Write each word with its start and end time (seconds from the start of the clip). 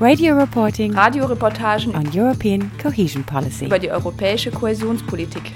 Radio 0.00 0.36
reporting 0.36 0.94
Radioreportagen 0.94 1.92
on 1.96 2.04
European 2.14 2.70
cohesion 2.80 3.24
policy. 3.24 3.64
über 3.66 3.80
die 3.80 3.90
europäische 3.90 4.52
Kohäsionspolitik. 4.52 5.52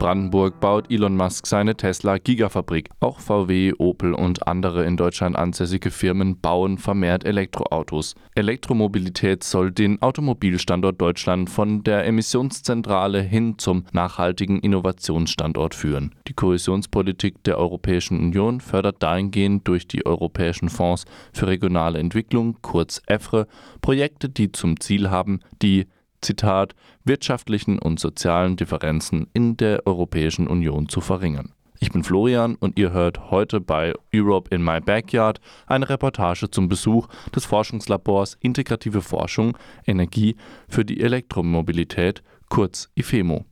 Brandenburg 0.00 0.60
baut 0.60 0.90
Elon 0.90 1.14
Musk 1.14 1.46
seine 1.46 1.76
Tesla 1.76 2.16
Gigafabrik. 2.16 2.88
Auch 3.00 3.20
VW, 3.20 3.74
Opel 3.76 4.14
und 4.14 4.46
andere 4.48 4.86
in 4.86 4.96
Deutschland 4.96 5.36
ansässige 5.36 5.90
Firmen 5.90 6.40
bauen 6.40 6.78
vermehrt 6.78 7.26
Elektroautos. 7.26 8.14
Elektromobilität 8.34 9.44
soll 9.44 9.70
den 9.70 10.00
Automobilstandort 10.00 10.98
Deutschland 10.98 11.50
von 11.50 11.84
der 11.84 12.06
Emissionszentrale 12.06 13.20
hin 13.20 13.58
zum 13.58 13.84
nachhaltigen 13.92 14.60
Innovationsstandort 14.60 15.74
führen. 15.74 16.14
Die 16.28 16.34
Kohäsionspolitik 16.34 17.44
der 17.44 17.58
Europäischen 17.58 18.18
Union 18.18 18.62
fördert 18.62 19.02
dahingehend 19.02 19.68
durch 19.68 19.86
die 19.86 20.06
europäischen 20.06 20.70
Fonds 20.70 21.04
für 21.34 21.46
regionale 21.46 21.98
Entwicklung, 21.98 22.56
kurz 22.62 23.02
EFRE, 23.06 23.46
Projekte, 23.82 24.30
die 24.30 24.50
zum 24.50 24.80
Ziel 24.80 25.10
haben, 25.10 25.40
die 25.60 25.88
Zitat, 26.20 26.74
wirtschaftlichen 27.04 27.78
und 27.78 28.00
sozialen 28.00 28.56
Differenzen 28.56 29.26
in 29.32 29.56
der 29.56 29.86
Europäischen 29.86 30.46
Union 30.46 30.88
zu 30.88 31.00
verringern. 31.00 31.52
Ich 31.82 31.90
bin 31.90 32.04
Florian 32.04 32.56
und 32.56 32.78
ihr 32.78 32.92
hört 32.92 33.30
heute 33.30 33.58
bei 33.58 33.94
Europe 34.14 34.54
in 34.54 34.62
My 34.62 34.80
Backyard 34.80 35.40
eine 35.66 35.88
Reportage 35.88 36.50
zum 36.50 36.68
Besuch 36.68 37.08
des 37.34 37.46
Forschungslabors 37.46 38.36
Integrative 38.40 39.00
Forschung 39.00 39.56
Energie 39.86 40.36
für 40.68 40.84
die 40.84 41.00
Elektromobilität, 41.00 42.22
kurz 42.50 42.90
IFEMO. 42.96 43.46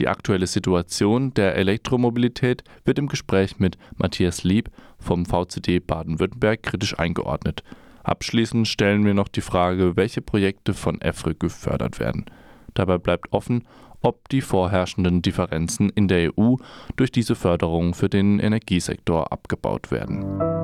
Die 0.00 0.08
aktuelle 0.08 0.48
Situation 0.48 1.34
der 1.34 1.54
Elektromobilität 1.54 2.64
wird 2.84 2.98
im 2.98 3.06
Gespräch 3.06 3.60
mit 3.60 3.78
Matthias 3.94 4.42
Lieb 4.42 4.70
vom 4.98 5.24
VCD 5.24 5.78
Baden-Württemberg 5.78 6.64
kritisch 6.64 6.98
eingeordnet. 6.98 7.62
Abschließend 8.04 8.66
stellen 8.66 9.04
wir 9.04 9.14
noch 9.14 9.28
die 9.28 9.40
Frage, 9.40 9.96
welche 9.96 10.22
Projekte 10.22 10.74
von 10.74 11.00
EFRE 11.00 11.34
gefördert 11.34 12.00
werden. 12.00 12.26
Dabei 12.74 12.98
bleibt 12.98 13.32
offen, 13.32 13.64
ob 14.00 14.28
die 14.28 14.40
vorherrschenden 14.40 15.22
Differenzen 15.22 15.90
in 15.90 16.08
der 16.08 16.36
EU 16.36 16.56
durch 16.96 17.12
diese 17.12 17.34
Förderung 17.34 17.94
für 17.94 18.08
den 18.08 18.40
Energiesektor 18.40 19.32
abgebaut 19.32 19.90
werden. 19.90 20.61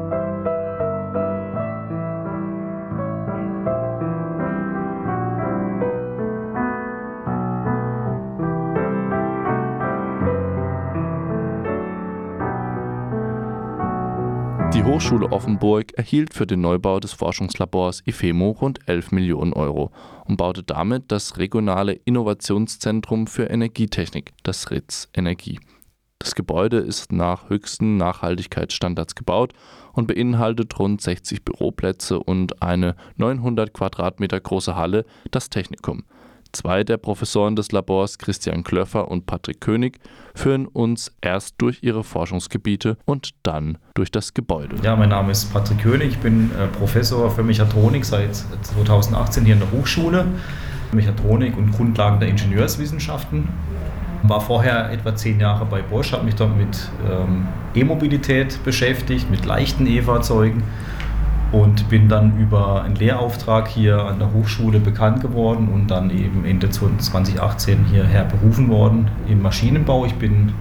Hochschule 14.99 15.31
Offenburg 15.31 15.93
erhielt 15.97 16.35
für 16.35 16.45
den 16.45 16.61
Neubau 16.61 16.99
des 16.99 17.13
Forschungslabors 17.13 18.03
IFEMO 18.05 18.51
rund 18.51 18.81
11 18.89 19.13
Millionen 19.13 19.53
Euro 19.53 19.93
und 20.25 20.39
baute 20.39 20.65
damit 20.65 21.13
das 21.13 21.39
regionale 21.39 21.93
Innovationszentrum 21.93 23.29
für 23.29 23.45
Energietechnik, 23.45 24.33
das 24.43 24.73
RITZ 24.73 25.09
Energie. 25.15 25.61
Das 26.19 26.35
Gebäude 26.35 26.79
ist 26.79 27.13
nach 27.13 27.49
höchsten 27.49 27.97
Nachhaltigkeitsstandards 27.97 29.15
gebaut 29.15 29.53
und 29.93 30.09
beinhaltet 30.09 30.77
rund 30.81 31.01
60 31.01 31.45
Büroplätze 31.45 32.19
und 32.19 32.61
eine 32.61 32.97
900 33.19 33.73
Quadratmeter 33.73 34.41
große 34.41 34.75
Halle, 34.75 35.05
das 35.31 35.49
Technikum. 35.49 36.03
Zwei 36.53 36.85
der 36.85 36.97
Professoren 36.97 37.57
des 37.57 37.73
Labors, 37.73 38.19
Christian 38.19 38.65
Klöffer 38.65 39.11
und 39.11 39.27
Patrick 39.27 39.61
König, 39.61 39.99
führen 40.35 40.67
uns 40.67 41.13
erst 41.21 41.57
durch 41.59 41.83
ihre 41.83 42.05
Forschungsgebiete 42.05 42.97
und 43.05 43.31
dann 43.43 43.79
durch 43.95 44.11
das 44.11 44.35
Gebäude. 44.35 44.77
Ja, 44.83 44.97
mein 44.97 45.11
Name 45.11 45.33
ist 45.33 45.53
Patrick 45.53 45.79
König, 45.79 46.11
ich 46.11 46.19
bin 46.19 46.51
äh, 46.53 46.67
Professor 46.69 47.31
für 47.31 47.43
Mechatronik 47.43 48.05
seit 48.05 48.35
2018 48.35 49.45
hier 49.45 49.55
in 49.55 49.61
der 49.61 49.71
Hochschule. 49.73 50.27
Mechatronik 50.93 51.57
und 51.57 51.73
Grundlagen 51.73 52.21
der 52.21 52.29
Ingenieurswissenschaften. 52.29 53.49
War 54.23 54.41
vorher 54.41 54.91
etwa 54.91 55.15
zehn 55.15 55.39
Jahre 55.39 55.65
bei 55.65 55.81
Bosch, 55.81 56.13
habe 56.13 56.25
mich 56.25 56.35
dort 56.35 56.57
mit 56.57 56.91
ähm, 57.09 57.47
E-Mobilität 57.75 58.59
beschäftigt, 58.65 59.31
mit 59.31 59.45
leichten 59.45 59.87
E-Fahrzeugen 59.87 60.63
und 61.53 61.89
bin 61.89 62.09
dann 62.09 62.39
über 62.39 62.83
einen 62.83 62.95
Lehrauftrag 62.95 63.69
hier 63.69 64.05
an 64.05 64.19
der 64.19 64.33
Hochschule 64.33 64.81
bekannt 64.81 65.23
geworden 65.23 65.69
und 65.73 65.91
dann 65.91 66.11
eben 66.11 66.45
Ende 66.45 66.69
2018 66.69 67.87
hierher 67.87 68.25
berufen 68.25 68.69
worden 68.69 69.11
im 69.29 69.41
Maschinenbau. 69.41 70.05
Ich 70.05 70.15
bin 70.15 70.53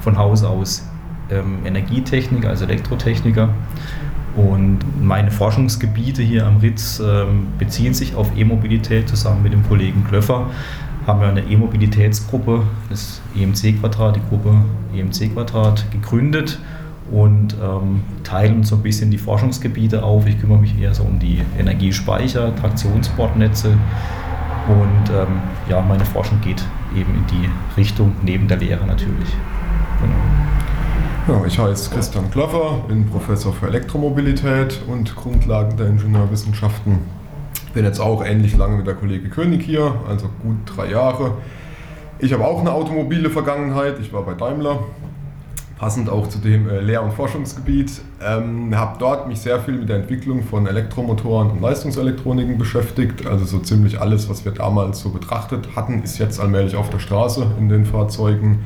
von 0.00 0.16
Haus 0.16 0.42
aus 0.42 0.88
ähm, 1.30 1.58
Energietechniker, 1.66 2.48
also 2.48 2.64
Elektrotechniker. 2.64 3.50
Und 4.34 4.78
meine 4.98 5.30
Forschungsgebiete 5.30 6.22
hier 6.22 6.46
am 6.46 6.56
RITZ 6.56 7.00
ähm, 7.00 7.48
beziehen 7.58 7.92
sich 7.92 8.14
auf 8.14 8.30
E-Mobilität 8.34 9.08
zusammen 9.08 9.42
mit 9.42 9.52
dem 9.52 9.68
Kollegen 9.68 10.04
Klöffer. 10.04 10.46
Haben 11.06 11.20
wir 11.20 11.28
eine 11.28 11.42
E-Mobilitätsgruppe, 11.42 12.62
das 12.88 13.20
EMC-Quadrat, 13.36 14.16
die 14.16 14.22
Gruppe 14.30 14.64
EMC-Quadrat 14.94 15.90
gegründet 15.90 16.58
und 17.10 17.56
ähm, 17.62 18.02
teilen 18.24 18.62
so 18.64 18.76
ein 18.76 18.82
bisschen 18.82 19.10
die 19.10 19.18
Forschungsgebiete 19.18 20.02
auf. 20.02 20.26
Ich 20.26 20.40
kümmere 20.40 20.58
mich 20.58 20.78
eher 20.80 20.94
so 20.94 21.02
um 21.02 21.18
die 21.18 21.42
Energiespeicher, 21.58 22.54
Traktionsbordnetze 22.56 23.76
und 24.68 25.10
ähm, 25.10 25.40
ja, 25.68 25.80
meine 25.80 26.04
Forschung 26.04 26.40
geht 26.40 26.62
eben 26.96 27.14
in 27.14 27.26
die 27.26 27.48
Richtung 27.76 28.12
neben 28.22 28.46
der 28.48 28.58
Lehre 28.58 28.86
natürlich. 28.86 29.36
Genau. 30.00 31.38
Ja, 31.40 31.46
ich 31.46 31.58
heiße 31.58 31.90
Christian 31.90 32.30
Kloffer, 32.30 32.80
bin 32.88 33.06
Professor 33.06 33.52
für 33.52 33.68
Elektromobilität 33.68 34.80
und 34.88 35.14
Grundlagen 35.14 35.76
der 35.76 35.86
Ingenieurwissenschaften. 35.86 36.98
Bin 37.74 37.84
jetzt 37.84 38.00
auch 38.00 38.24
ähnlich 38.24 38.56
lange 38.56 38.80
wie 38.80 38.84
der 38.84 38.94
Kollege 38.94 39.28
König 39.28 39.62
hier, 39.62 39.94
also 40.08 40.28
gut 40.42 40.56
drei 40.66 40.90
Jahre. 40.90 41.34
Ich 42.18 42.32
habe 42.32 42.44
auch 42.44 42.60
eine 42.60 42.72
automobile 42.72 43.30
Vergangenheit. 43.30 43.98
Ich 44.00 44.12
war 44.12 44.22
bei 44.22 44.34
Daimler, 44.34 44.80
passend 45.82 46.08
auch 46.08 46.28
zu 46.28 46.38
dem 46.38 46.68
äh, 46.68 46.78
Lehr- 46.78 47.02
und 47.02 47.12
Forschungsgebiet. 47.12 48.02
Ähm, 48.24 48.72
habe 48.78 48.98
dort 49.00 49.26
mich 49.26 49.40
sehr 49.40 49.58
viel 49.58 49.74
mit 49.74 49.88
der 49.88 49.96
Entwicklung 49.96 50.44
von 50.44 50.68
Elektromotoren 50.68 51.50
und 51.50 51.60
Leistungselektroniken 51.60 52.56
beschäftigt. 52.56 53.26
Also 53.26 53.44
so 53.44 53.58
ziemlich 53.58 54.00
alles, 54.00 54.30
was 54.30 54.44
wir 54.44 54.52
damals 54.52 55.00
so 55.00 55.10
betrachtet 55.10 55.74
hatten, 55.74 56.04
ist 56.04 56.18
jetzt 56.18 56.38
allmählich 56.38 56.76
auf 56.76 56.88
der 56.90 57.00
Straße 57.00 57.48
in 57.58 57.68
den 57.68 57.84
Fahrzeugen. 57.84 58.64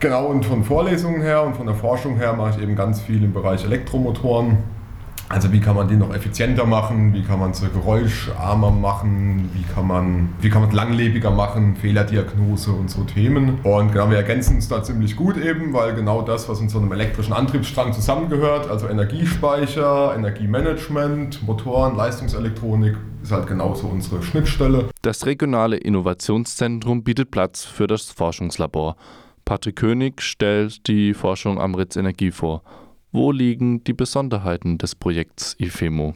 Genau, 0.00 0.26
und 0.26 0.44
von 0.44 0.64
Vorlesungen 0.64 1.22
her 1.22 1.44
und 1.44 1.54
von 1.54 1.66
der 1.66 1.76
Forschung 1.76 2.16
her 2.16 2.32
mache 2.32 2.56
ich 2.56 2.62
eben 2.64 2.74
ganz 2.74 3.00
viel 3.00 3.22
im 3.22 3.32
Bereich 3.32 3.64
Elektromotoren 3.64 4.58
also 5.28 5.52
wie 5.52 5.60
kann 5.60 5.76
man 5.76 5.88
die 5.88 5.96
noch 5.96 6.14
effizienter 6.14 6.64
machen, 6.64 7.12
wie 7.12 7.22
kann 7.22 7.38
man 7.38 7.52
sie 7.52 7.68
geräuscharmer 7.68 8.70
machen, 8.70 9.50
wie 9.52 9.62
kann 9.62 9.86
man, 9.86 10.30
wie 10.40 10.48
kann 10.48 10.62
man 10.62 10.70
langlebiger 10.70 11.30
machen, 11.30 11.76
Fehlerdiagnose 11.76 12.72
und 12.72 12.90
so 12.90 13.02
Themen. 13.04 13.58
Und 13.62 13.92
genau, 13.92 14.08
wir 14.08 14.16
ergänzen 14.16 14.56
uns 14.56 14.68
da 14.68 14.82
ziemlich 14.82 15.16
gut 15.16 15.36
eben, 15.36 15.74
weil 15.74 15.94
genau 15.94 16.22
das, 16.22 16.48
was 16.48 16.60
in 16.60 16.70
so 16.70 16.78
einem 16.78 16.92
elektrischen 16.92 17.34
Antriebsstrang 17.34 17.92
zusammengehört, 17.92 18.70
also 18.70 18.88
Energiespeicher, 18.88 20.14
Energiemanagement, 20.16 21.46
Motoren, 21.46 21.94
Leistungselektronik, 21.94 22.96
ist 23.22 23.32
halt 23.32 23.46
genauso 23.46 23.88
unsere 23.88 24.22
Schnittstelle. 24.22 24.88
Das 25.02 25.26
regionale 25.26 25.76
Innovationszentrum 25.76 27.02
bietet 27.02 27.30
Platz 27.30 27.64
für 27.64 27.86
das 27.86 28.10
Forschungslabor. 28.10 28.96
Patrick 29.44 29.76
König 29.76 30.22
stellt 30.22 30.86
die 30.88 31.12
Forschung 31.12 31.60
am 31.60 31.74
Ritz 31.74 31.96
Energie 31.96 32.30
vor. 32.30 32.62
Wo 33.10 33.32
liegen 33.32 33.82
die 33.84 33.94
Besonderheiten 33.94 34.76
des 34.76 34.94
Projekts 34.94 35.56
IFEMO? 35.58 36.14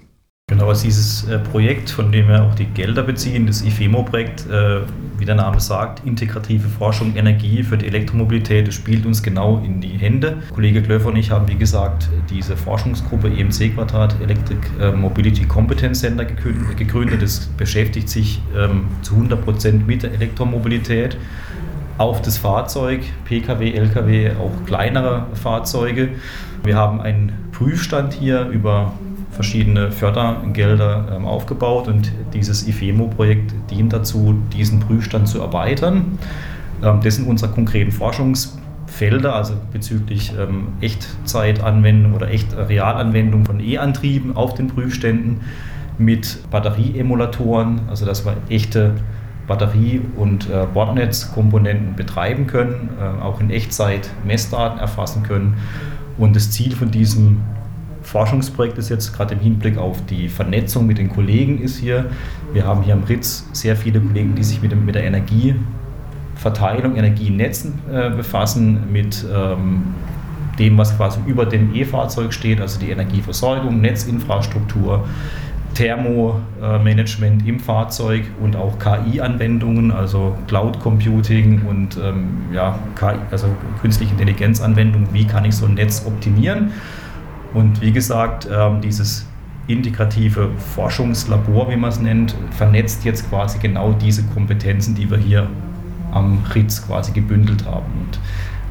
Genau, 0.51 0.69
also 0.69 0.85
dieses 0.85 1.27
äh, 1.27 1.39
Projekt, 1.39 1.89
von 1.89 2.13
dem 2.13 2.29
wir 2.29 2.43
auch 2.43 2.55
die 2.55 2.67
Gelder 2.67 3.03
beziehen, 3.03 3.47
das 3.47 3.63
IFEMO-Projekt, 3.63 4.47
äh, 4.51 4.81
wie 5.17 5.25
der 5.25 5.37
Name 5.37 5.59
sagt, 5.59 6.05
integrative 6.05 6.69
Forschung 6.69 7.17
Energie 7.17 7.63
für 7.63 7.79
die 7.79 7.87
Elektromobilität, 7.87 8.69
das 8.69 8.75
spielt 8.75 9.07
uns 9.07 9.23
genau 9.23 9.63
in 9.65 9.81
die 9.81 9.97
Hände. 9.97 10.43
Kollege 10.53 10.83
Klöfer 10.83 11.09
und 11.09 11.17
ich 11.17 11.31
haben, 11.31 11.49
wie 11.49 11.55
gesagt, 11.55 12.11
diese 12.29 12.59
Forschungsgruppe 12.59 13.29
EMC-Quadrat 13.29 14.21
Electric 14.21 14.61
äh, 14.79 14.93
Mobility 14.93 15.47
Competence 15.47 16.01
Center 16.01 16.27
gegründet. 16.27 17.23
Das 17.23 17.47
beschäftigt 17.57 18.11
sich 18.11 18.43
ähm, 18.55 18.89
zu 19.01 19.15
100 19.15 19.43
Prozent 19.43 19.87
mit 19.87 20.03
der 20.03 20.13
Elektromobilität 20.13 21.17
auf 21.97 22.21
das 22.21 22.37
Fahrzeug, 22.37 23.01
Pkw, 23.25 23.73
Lkw, 23.73 24.33
auch 24.33 24.67
kleinere 24.67 25.27
Fahrzeuge. 25.35 26.11
Wir 26.65 26.77
haben 26.77 27.01
einen 27.01 27.33
Prüfstand 27.51 28.13
hier 28.13 28.47
über 28.47 28.93
verschiedene 29.33 29.91
Fördergelder 29.91 31.09
ähm, 31.17 31.25
aufgebaut 31.25 31.89
und 31.89 32.13
dieses 32.33 32.69
IFEMO-Projekt 32.69 33.53
dient 33.71 33.93
dazu, 33.93 34.39
diesen 34.53 34.79
Prüfstand 34.79 35.27
zu 35.27 35.41
erweitern. 35.41 36.19
Ähm, 36.83 37.01
das 37.03 37.17
sind 37.17 37.27
unsere 37.27 37.51
konkreten 37.51 37.91
Forschungsfelder, 37.91 39.35
also 39.35 39.55
bezüglich 39.73 40.33
ähm, 40.39 40.69
Echtzeitanwendung 40.81 42.15
oder 42.15 42.31
echt 42.31 42.57
Realanwendung 42.57 43.45
von 43.45 43.59
E-Antrieben 43.59 44.37
auf 44.37 44.55
den 44.55 44.69
Prüfständen 44.69 45.41
mit 45.99 46.49
Batterieemulatoren, 46.51 47.81
also 47.89 48.07
dass 48.07 48.25
wir 48.25 48.37
echte 48.49 48.95
Batterie- 49.49 50.03
und 50.17 50.49
äh, 50.49 50.67
Bordnetzkomponenten 50.73 51.97
betreiben 51.97 52.47
können, 52.47 52.91
äh, 53.01 53.23
auch 53.23 53.41
in 53.41 53.51
Echtzeit 53.51 54.11
Messdaten 54.25 54.79
erfassen 54.79 55.25
können. 55.25 55.57
Und 56.19 56.37
das 56.37 56.51
Ziel 56.51 56.75
von 56.75 56.91
diesem 56.91 57.41
Forschungsprojekt 58.03 58.79
ist 58.79 58.89
jetzt 58.89 59.13
gerade 59.15 59.35
im 59.35 59.41
Hinblick 59.41 59.79
auf 59.79 60.05
die 60.07 60.29
Vernetzung 60.29 60.87
mit 60.87 60.99
den 60.99 61.09
Kollegen 61.09 61.61
ist 61.61 61.79
hier, 61.79 62.11
wir 62.53 62.67
haben 62.67 62.83
hier 62.83 62.95
am 62.95 63.05
RITZ 63.05 63.47
sehr 63.53 63.77
viele 63.77 64.01
Kollegen, 64.01 64.35
die 64.35 64.43
sich 64.43 64.61
mit, 64.61 64.75
mit 64.75 64.95
der 64.95 65.05
Energieverteilung, 65.05 66.97
Energienetzen 66.97 67.79
äh, 67.91 68.11
befassen, 68.11 68.93
mit 68.93 69.25
ähm, 69.33 69.95
dem, 70.59 70.77
was 70.77 70.97
quasi 70.97 71.21
über 71.27 71.47
dem 71.47 71.75
E-Fahrzeug 71.75 72.33
steht, 72.33 72.61
also 72.61 72.79
die 72.79 72.91
Energieversorgung, 72.91 73.81
Netzinfrastruktur, 73.81 75.07
Thermomanagement 75.75 77.47
im 77.47 77.59
Fahrzeug 77.59 78.25
und 78.41 78.57
auch 78.57 78.79
KI-Anwendungen, 78.79 79.91
also 79.91 80.37
Cloud 80.47 80.81
Computing 80.81 81.63
und 81.67 81.97
ähm, 81.97 82.45
ja, 82.53 82.79
KI, 82.95 83.17
also 83.31 83.49
künstliche 83.81 84.13
Intelligenz-Anwendungen. 84.13 85.09
Wie 85.13 85.27
kann 85.27 85.45
ich 85.45 85.57
so 85.57 85.67
ein 85.67 85.75
Netz 85.75 86.05
optimieren? 86.07 86.73
Und 87.55 87.81
wie 87.81 87.93
gesagt, 87.93 88.49
ähm, 88.51 88.81
dieses 88.81 89.27
integrative 89.67 90.51
Forschungslabor, 90.75 91.71
wie 91.71 91.77
man 91.77 91.91
es 91.91 92.01
nennt, 92.01 92.35
vernetzt 92.51 93.05
jetzt 93.05 93.29
quasi 93.31 93.59
genau 93.59 93.93
diese 93.93 94.23
Kompetenzen, 94.25 94.95
die 94.95 95.11
wir 95.11 95.19
hier 95.19 95.49
am 96.13 96.45
RITS 96.55 96.87
quasi 96.87 97.13
gebündelt 97.13 97.65
haben. 97.65 97.87
Und 98.01 98.19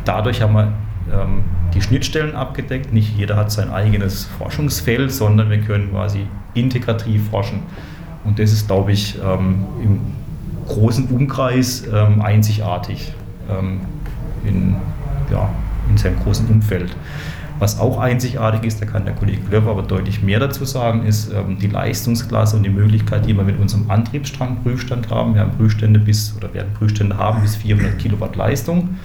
dadurch 0.06 0.42
haben 0.42 0.54
wir 0.54 0.74
ähm, 1.12 1.44
die 1.74 1.82
Schnittstellen 1.82 2.36
abgedeckt. 2.36 2.94
Nicht 2.94 3.18
jeder 3.18 3.36
hat 3.36 3.52
sein 3.52 3.72
eigenes 3.72 4.26
Forschungsfeld, 4.38 5.12
sondern 5.12 5.50
wir 5.50 5.60
können 5.60 5.92
quasi 5.92 6.28
integrativ 6.54 7.30
forschen. 7.30 7.60
Und 8.24 8.40
das 8.40 8.52
ist, 8.52 8.68
glaube 8.68 8.92
ich, 8.92 9.18
ähm, 9.24 9.66
im 9.84 10.00
großen 10.68 11.08
Umkreis 11.08 11.84
ähm, 11.92 12.22
einzigartig 12.22 13.14
in, 14.46 14.76
ja, 15.30 15.50
in 15.90 15.98
seinem 15.98 16.18
großen 16.20 16.48
Umfeld. 16.48 16.96
Was 17.60 17.80
auch 17.82 18.00
einzigartig 18.00 18.64
ist, 18.64 18.82
da 18.82 18.86
kann 18.86 19.04
der 19.04 19.14
Kollege 19.14 19.42
Klöver 19.42 19.72
aber 19.72 19.82
deutlich 19.82 20.22
mehr 20.24 20.40
dazu 20.40 20.64
sagen, 20.64 21.06
ist 21.06 21.34
die 21.60 21.68
Leistungsklasse 21.68 22.56
und 22.56 22.64
die 22.64 22.70
Möglichkeit, 22.70 23.26
die 23.26 23.36
wir 23.36 23.44
mit 23.44 23.60
unserem 23.60 23.92
Antriebsstrang 23.92 24.64
Prüfstand 24.64 25.10
haben. 25.10 25.34
Wir 25.34 25.42
haben 25.42 25.52
Prüfstände 25.58 26.00
bis, 26.00 26.34
oder 26.38 26.54
werden 26.54 26.72
Prüfstände 26.76 27.18
haben 27.18 27.42
bis 27.42 27.58
400 27.58 28.00
Kilowatt 28.00 28.38
Leistung 28.38 28.96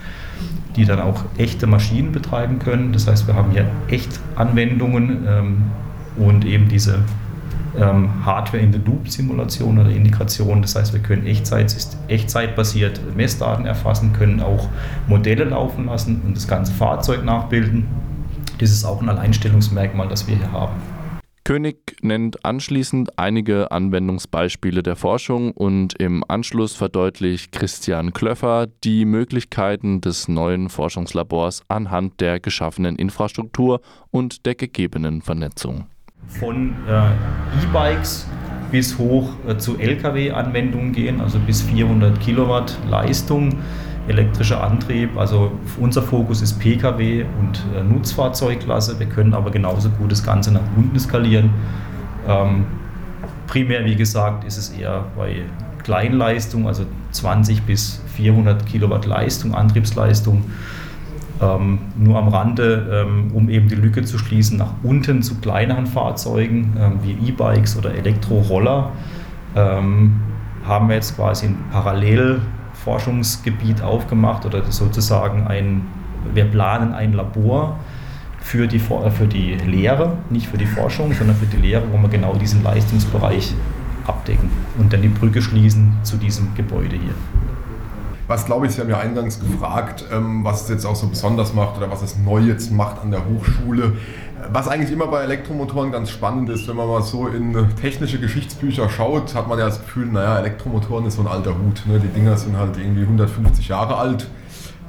die 0.76 0.84
dann 0.84 1.00
auch 1.00 1.24
echte 1.38 1.66
Maschinen 1.66 2.12
betreiben 2.12 2.58
können. 2.58 2.92
Das 2.92 3.06
heißt, 3.06 3.26
wir 3.26 3.34
haben 3.34 3.50
hier 3.50 3.66
echt 3.88 4.20
Anwendungen 4.36 5.24
ähm, 5.26 5.62
und 6.16 6.44
eben 6.44 6.68
diese 6.68 6.98
ähm, 7.78 8.24
Hardware-in-the-Loop-Simulation 8.24 9.78
oder 9.78 9.90
Integration. 9.90 10.62
Das 10.62 10.76
heißt, 10.76 10.92
wir 10.92 11.00
können 11.00 11.26
Echtzeit, 11.26 11.74
echtzeitbasiert 12.08 13.00
Messdaten 13.16 13.66
erfassen, 13.66 14.12
können 14.12 14.40
auch 14.40 14.68
Modelle 15.06 15.44
laufen 15.44 15.86
lassen 15.86 16.22
und 16.24 16.36
das 16.36 16.48
ganze 16.48 16.72
Fahrzeug 16.72 17.24
nachbilden. 17.24 17.86
Das 18.58 18.70
ist 18.70 18.84
auch 18.84 19.02
ein 19.02 19.08
Alleinstellungsmerkmal, 19.08 20.08
das 20.08 20.26
wir 20.26 20.36
hier 20.36 20.52
haben. 20.52 20.74
König 21.46 21.96
nennt 22.02 22.44
anschließend 22.44 23.20
einige 23.20 23.70
Anwendungsbeispiele 23.70 24.82
der 24.82 24.96
Forschung 24.96 25.52
und 25.52 25.94
im 25.94 26.24
Anschluss 26.26 26.74
verdeutlicht 26.74 27.52
Christian 27.52 28.12
Klöffer 28.12 28.66
die 28.82 29.04
Möglichkeiten 29.04 30.00
des 30.00 30.26
neuen 30.26 30.68
Forschungslabors 30.68 31.62
anhand 31.68 32.20
der 32.20 32.40
geschaffenen 32.40 32.96
Infrastruktur 32.96 33.80
und 34.10 34.44
der 34.44 34.56
gegebenen 34.56 35.22
Vernetzung. 35.22 35.86
Von 36.28 36.74
äh, 36.88 37.64
E-Bikes 37.64 38.26
bis 38.70 38.98
hoch 38.98 39.30
äh, 39.48 39.56
zu 39.56 39.78
Lkw-Anwendungen 39.78 40.92
gehen, 40.92 41.20
also 41.20 41.38
bis 41.38 41.62
400 41.62 42.20
Kilowatt 42.20 42.76
Leistung 42.90 43.54
elektrischer 44.08 44.62
Antrieb. 44.62 45.16
Also 45.16 45.52
unser 45.80 46.02
Fokus 46.02 46.42
ist 46.42 46.58
Pkw 46.58 47.24
und 47.40 47.62
äh, 47.76 47.82
Nutzfahrzeugklasse. 47.82 48.98
Wir 48.98 49.06
können 49.06 49.34
aber 49.34 49.50
genauso 49.50 49.90
gut 49.90 50.12
das 50.12 50.22
Ganze 50.22 50.52
nach 50.52 50.62
unten 50.76 50.98
skalieren. 50.98 51.50
Ähm, 52.28 52.66
primär, 53.46 53.84
wie 53.84 53.96
gesagt, 53.96 54.44
ist 54.44 54.56
es 54.56 54.70
eher 54.70 55.04
bei 55.16 55.42
Kleinleistung, 55.82 56.66
also 56.66 56.84
20 57.12 57.62
bis 57.62 58.02
400 58.16 58.66
Kilowatt 58.66 59.06
Leistung, 59.06 59.54
Antriebsleistung. 59.54 60.44
Ähm, 61.40 61.78
nur 61.98 62.16
am 62.16 62.28
Rande, 62.28 63.04
ähm, 63.06 63.30
um 63.34 63.50
eben 63.50 63.68
die 63.68 63.74
Lücke 63.74 64.02
zu 64.04 64.16
schließen, 64.16 64.56
nach 64.56 64.72
unten 64.82 65.22
zu 65.22 65.34
kleineren 65.34 65.86
Fahrzeugen 65.86 66.74
ähm, 66.78 67.00
wie 67.02 67.28
E-Bikes 67.28 67.76
oder 67.76 67.94
Elektroroller 67.94 68.92
ähm, 69.54 70.20
haben 70.66 70.88
wir 70.88 70.94
jetzt 70.94 71.16
quasi 71.16 71.46
ein 71.46 71.58
parallel 71.70 72.40
Forschungsgebiet 72.72 73.82
aufgemacht 73.82 74.46
oder 74.46 74.64
sozusagen 74.70 75.46
ein, 75.46 75.82
wir 76.32 76.44
planen 76.46 76.94
ein 76.94 77.12
Labor 77.12 77.78
für 78.40 78.66
die, 78.66 78.78
für 78.78 79.26
die 79.26 79.54
Lehre, 79.54 80.18
nicht 80.30 80.46
für 80.46 80.58
die 80.58 80.66
Forschung, 80.66 81.12
sondern 81.12 81.36
für 81.36 81.46
die 81.46 81.56
Lehre, 81.56 81.82
wo 81.90 81.98
wir 81.98 82.08
genau 82.08 82.34
diesen 82.34 82.62
Leistungsbereich 82.62 83.54
abdecken 84.06 84.50
und 84.78 84.92
dann 84.92 85.02
die 85.02 85.08
Brücke 85.08 85.42
schließen 85.42 85.96
zu 86.02 86.16
diesem 86.16 86.54
Gebäude 86.54 86.96
hier. 86.96 87.14
Was 88.28 88.44
glaube 88.44 88.66
ich, 88.66 88.72
Sie 88.72 88.80
haben 88.80 88.90
ja 88.90 88.98
eingangs 88.98 89.38
gefragt, 89.38 90.04
ähm, 90.12 90.42
was 90.42 90.62
es 90.62 90.68
jetzt 90.68 90.84
auch 90.84 90.96
so 90.96 91.06
besonders 91.06 91.54
macht 91.54 91.76
oder 91.76 91.90
was 91.90 92.02
es 92.02 92.18
neu 92.18 92.40
jetzt 92.40 92.72
macht 92.72 93.00
an 93.00 93.12
der 93.12 93.24
Hochschule. 93.24 93.92
Was 94.52 94.66
eigentlich 94.66 94.90
immer 94.90 95.06
bei 95.06 95.22
Elektromotoren 95.22 95.92
ganz 95.92 96.10
spannend 96.10 96.50
ist, 96.50 96.66
wenn 96.66 96.76
man 96.76 96.88
mal 96.88 97.02
so 97.02 97.28
in 97.28 97.54
technische 97.80 98.18
Geschichtsbücher 98.18 98.88
schaut, 98.88 99.34
hat 99.34 99.48
man 99.48 99.58
ja 99.58 99.66
das 99.66 99.80
Gefühl, 99.80 100.06
naja, 100.06 100.38
Elektromotoren 100.38 101.06
ist 101.06 101.16
so 101.16 101.22
ein 101.22 101.28
alter 101.28 101.50
Hut. 101.50 101.82
Ne? 101.86 102.00
Die 102.00 102.08
Dinger 102.08 102.36
sind 102.36 102.56
halt 102.56 102.76
irgendwie 102.76 103.02
150 103.02 103.68
Jahre 103.68 103.96
alt, 103.96 104.28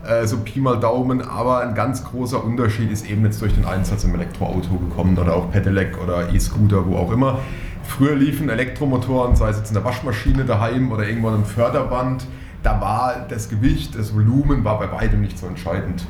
äh, 0.04 0.26
so 0.26 0.38
Pi 0.38 0.60
mal 0.60 0.80
Daumen. 0.80 1.22
Aber 1.22 1.60
ein 1.60 1.76
ganz 1.76 2.04
großer 2.04 2.44
Unterschied 2.44 2.92
ist 2.92 3.08
eben 3.08 3.24
jetzt 3.24 3.42
durch 3.42 3.54
den 3.54 3.66
Einsatz 3.66 4.04
im 4.04 4.16
Elektroauto 4.16 4.78
gekommen 4.78 5.18
oder 5.18 5.36
auch 5.36 5.52
Pedelec 5.52 6.02
oder 6.04 6.34
E-Scooter, 6.34 6.88
wo 6.88 6.98
auch 6.98 7.12
immer. 7.12 7.40
Früher 7.84 8.16
liefen 8.16 8.50
Elektromotoren, 8.50 9.36
sei 9.36 9.50
es 9.50 9.58
jetzt 9.58 9.70
in 9.70 9.76
der 9.76 9.86
Waschmaschine 9.86 10.44
daheim 10.44 10.92
oder 10.92 11.08
irgendwo 11.08 11.30
an 11.30 11.36
einem 11.36 11.46
Förderband, 11.46 12.26
da 12.64 12.82
war 12.82 13.26
das 13.30 13.50
Gewicht, 13.50 13.98
das 13.98 14.14
Volumen 14.14 14.64
war 14.64 14.80
bei 14.80 14.92
weitem 14.92 15.22
nicht 15.22 15.38
so 15.38 15.48
entscheidend. 15.48 16.06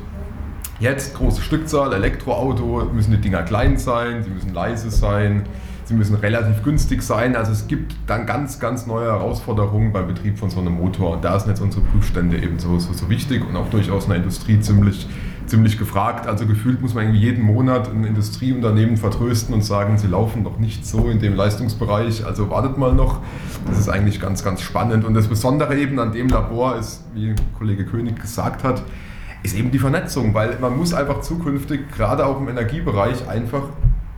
Jetzt 0.80 1.16
große 1.16 1.42
Stückzahl, 1.42 1.94
Elektroauto, 1.94 2.89
müssen 2.94 3.12
die 3.12 3.18
Dinger 3.18 3.42
klein 3.44 3.77
sein, 3.77 4.24
sie 4.24 4.30
müssen 4.30 4.54
leise 4.54 4.92
sein, 4.92 5.48
sie 5.86 5.96
müssen 5.96 6.16
relativ 6.16 6.63
günstig 6.63 7.01
sein. 7.01 7.36
Also 7.36 7.51
es 7.51 7.68
gibt 7.68 7.96
dann 8.06 8.27
ganz, 8.27 8.60
ganz 8.60 8.86
neue 8.86 9.08
Herausforderungen 9.08 9.92
beim 9.92 10.08
Betrieb 10.08 10.38
von 10.38 10.51
so 10.51 10.60
einem 10.60 10.74
Motor. 10.74 11.13
Und 11.13 11.25
da 11.25 11.39
sind 11.39 11.50
jetzt 11.50 11.62
unsere 11.62 11.84
Prüfstände 11.84 12.38
eben 12.38 12.60
so, 12.60 12.77
so, 12.77 12.94
so 12.94 13.10
wichtig 13.10 13.44
und 13.48 13.56
auch 13.56 13.70
durchaus 13.70 14.04
in 14.04 14.10
der 14.12 14.18
Industrie 14.18 14.60
ziemlich, 14.60 15.08
ziemlich 15.48 15.77
gefragt. 15.77 16.27
Also 16.27 16.46
gefühlt 16.46 16.82
muss 16.82 16.94
man 16.94 17.06
irgendwie 17.06 17.22
jeden 17.22 17.44
Monat 17.44 17.89
ein 17.89 18.04
Industrieunternehmen 18.04 18.98
vertrösten 18.98 19.54
und 19.54 19.63
sagen, 19.63 19.98
sie 19.98 20.08
laufen 20.08 20.44
doch 20.44 20.60
nicht 20.60 20.86
so 20.86 21.10
in 21.10 21.20
dem 21.20 21.36
Leistungsbereich. 21.36 22.25
Also 22.25 22.50
wartet 22.50 22.77
mal 22.77 22.94
noch. 22.94 23.22
Das 23.68 23.80
ist 23.80 23.89
eigentlich 23.89 24.20
ganz, 24.20 24.44
ganz 24.44 24.62
spannend. 24.62 25.06
Und 25.06 25.13
das 25.13 25.27
Besondere 25.27 25.77
eben 25.77 26.00
an 26.00 26.12
dem 26.12 26.30
Labor 26.30 26.77
ist, 26.77 27.04
wie 27.13 27.36
Kollege 27.58 27.86
König 27.86 28.20
gesagt 28.20 28.63
hat, 28.63 28.84
ist 29.44 29.56
eben 29.56 29.72
die 29.72 29.80
Vernetzung, 29.80 30.34
weil 30.34 30.58
man 30.60 30.77
muss 30.77 30.94
einfach 30.94 31.22
zukünftig, 31.22 31.92
gerade 31.96 32.25
auch 32.25 32.39
im 32.39 32.50
Energiebereich, 32.50 33.27
einfach 33.30 33.63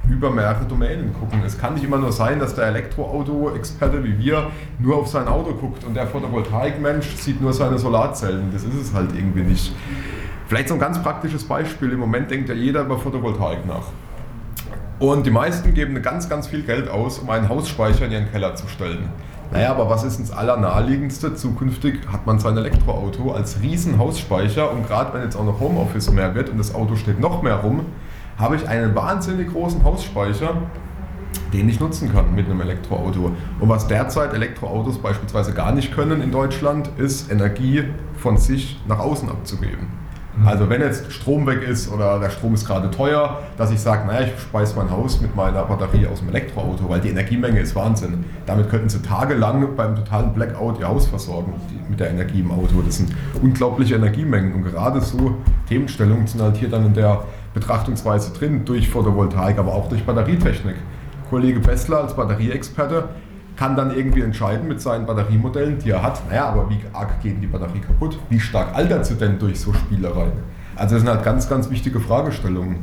über 0.09 0.31
mehrere 0.31 0.65
Domänen 0.65 1.13
gucken. 1.13 1.41
Es 1.45 1.57
kann 1.57 1.75
nicht 1.75 1.83
immer 1.83 1.97
nur 1.97 2.11
sein, 2.11 2.39
dass 2.39 2.55
der 2.55 2.65
Elektroauto-Experte 2.67 4.03
wie 4.03 4.17
wir 4.17 4.47
nur 4.79 4.97
auf 4.97 5.07
sein 5.07 5.27
Auto 5.27 5.53
guckt 5.53 5.83
und 5.83 5.93
der 5.93 6.07
Photovoltaik-Mensch 6.07 7.15
sieht 7.15 7.41
nur 7.41 7.53
seine 7.53 7.77
Solarzellen. 7.77 8.49
Das 8.51 8.63
ist 8.63 8.75
es 8.75 8.93
halt 8.93 9.13
irgendwie 9.13 9.43
nicht. 9.43 9.73
Vielleicht 10.49 10.69
so 10.69 10.73
ein 10.73 10.79
ganz 10.79 10.99
praktisches 11.03 11.43
Beispiel. 11.43 11.91
Im 11.91 11.99
Moment 11.99 12.31
denkt 12.31 12.49
ja 12.49 12.55
jeder 12.55 12.81
über 12.81 12.97
Photovoltaik 12.97 13.67
nach. 13.67 13.83
Und 14.97 15.27
die 15.27 15.29
meisten 15.29 15.75
geben 15.75 16.01
ganz, 16.01 16.27
ganz 16.27 16.47
viel 16.47 16.63
Geld 16.63 16.89
aus, 16.89 17.19
um 17.19 17.29
einen 17.29 17.47
Hausspeicher 17.47 18.07
in 18.07 18.11
ihren 18.13 18.31
Keller 18.31 18.55
zu 18.55 18.67
stellen. 18.67 19.09
Naja, 19.51 19.69
aber 19.69 19.91
was 19.91 20.03
ist 20.03 20.19
das 20.19 20.31
allernaheliegendste? 20.31 21.35
Zukünftig 21.35 21.99
hat 22.11 22.25
man 22.25 22.39
sein 22.39 22.57
Elektroauto 22.57 23.31
als 23.31 23.61
riesen 23.61 23.99
Hausspeicher 23.99 24.71
und 24.71 24.87
gerade 24.87 25.13
wenn 25.13 25.21
jetzt 25.21 25.35
auch 25.35 25.45
noch 25.45 25.59
Homeoffice 25.59 26.11
mehr 26.11 26.33
wird 26.33 26.49
und 26.49 26.57
das 26.57 26.73
Auto 26.73 26.95
steht 26.95 27.19
noch 27.19 27.43
mehr 27.43 27.57
rum, 27.57 27.85
habe 28.39 28.55
ich 28.55 28.67
einen 28.67 28.95
wahnsinnig 28.95 29.51
großen 29.51 29.83
Hausspeicher, 29.83 30.55
den 31.53 31.69
ich 31.69 31.79
nutzen 31.79 32.11
kann 32.11 32.33
mit 32.33 32.47
einem 32.47 32.61
Elektroauto. 32.61 33.33
Und 33.59 33.69
was 33.69 33.87
derzeit 33.87 34.33
Elektroautos 34.33 34.97
beispielsweise 34.97 35.53
gar 35.53 35.73
nicht 35.73 35.93
können 35.93 36.23
in 36.23 36.31
Deutschland, 36.31 36.89
ist 36.97 37.31
Energie 37.31 37.83
von 38.17 38.37
sich 38.37 38.81
nach 38.87 38.97
außen 38.97 39.29
abzugeben. 39.29 39.98
Mhm. 40.39 40.47
Also 40.47 40.69
wenn 40.69 40.81
jetzt 40.81 41.11
Strom 41.11 41.45
weg 41.47 41.61
ist 41.61 41.91
oder 41.91 42.19
der 42.19 42.29
Strom 42.29 42.53
ist 42.53 42.65
gerade 42.65 42.89
teuer, 42.91 43.39
dass 43.57 43.71
ich 43.71 43.79
sage, 43.79 44.07
naja, 44.07 44.27
ich 44.27 44.41
speise 44.41 44.75
mein 44.75 44.89
Haus 44.89 45.21
mit 45.21 45.35
meiner 45.35 45.63
Batterie 45.63 46.07
aus 46.07 46.19
dem 46.19 46.29
Elektroauto, 46.29 46.87
weil 46.89 47.01
die 47.01 47.09
Energiemenge 47.09 47.59
ist 47.59 47.75
Wahnsinn. 47.75 48.25
Damit 48.45 48.69
könnten 48.69 48.89
sie 48.89 49.01
tagelang 49.01 49.75
beim 49.75 49.95
totalen 49.95 50.33
Blackout 50.33 50.79
ihr 50.79 50.87
Haus 50.87 51.07
versorgen 51.07 51.53
mit 51.89 51.99
der 51.99 52.11
Energie 52.11 52.39
im 52.39 52.51
Auto. 52.51 52.81
Das 52.85 52.97
sind 52.97 53.15
unglaubliche 53.41 53.95
Energiemengen 53.95 54.53
und 54.53 54.63
gerade 54.63 55.01
so 55.01 55.35
Themenstellungen 55.67 56.27
sind 56.27 56.41
halt 56.41 56.57
hier 56.57 56.69
dann 56.69 56.85
in 56.85 56.93
der 56.93 57.23
Betrachtungsweise 57.53 58.31
drin, 58.33 58.63
durch 58.65 58.89
Photovoltaik, 58.89 59.57
aber 59.57 59.73
auch 59.73 59.89
durch 59.89 60.03
Batterietechnik. 60.03 60.75
Kollege 61.29 61.59
Bessler 61.59 62.01
als 62.01 62.15
Batterieexperte 62.15 63.09
kann 63.59 63.75
dann 63.75 63.93
irgendwie 63.93 64.21
entscheiden 64.21 64.69
mit 64.69 64.79
seinen 64.79 65.05
Batteriemodellen, 65.05 65.79
die 65.79 65.89
er 65.89 66.01
hat, 66.01 66.21
naja, 66.29 66.47
aber 66.47 66.69
wie 66.69 66.79
arg 66.93 67.21
geht 67.21 67.43
die 67.43 67.47
Batterie 67.47 67.81
kaputt? 67.81 68.17
Wie 68.29 68.39
stark 68.39 68.73
altert 68.73 69.05
sie 69.05 69.15
denn 69.15 69.37
durch 69.37 69.59
so 69.59 69.73
Spielereien? 69.73 70.31
Also 70.77 70.95
das 70.95 71.03
sind 71.03 71.09
halt 71.09 71.25
ganz, 71.25 71.49
ganz 71.49 71.69
wichtige 71.69 71.99
Fragestellungen. 71.99 72.77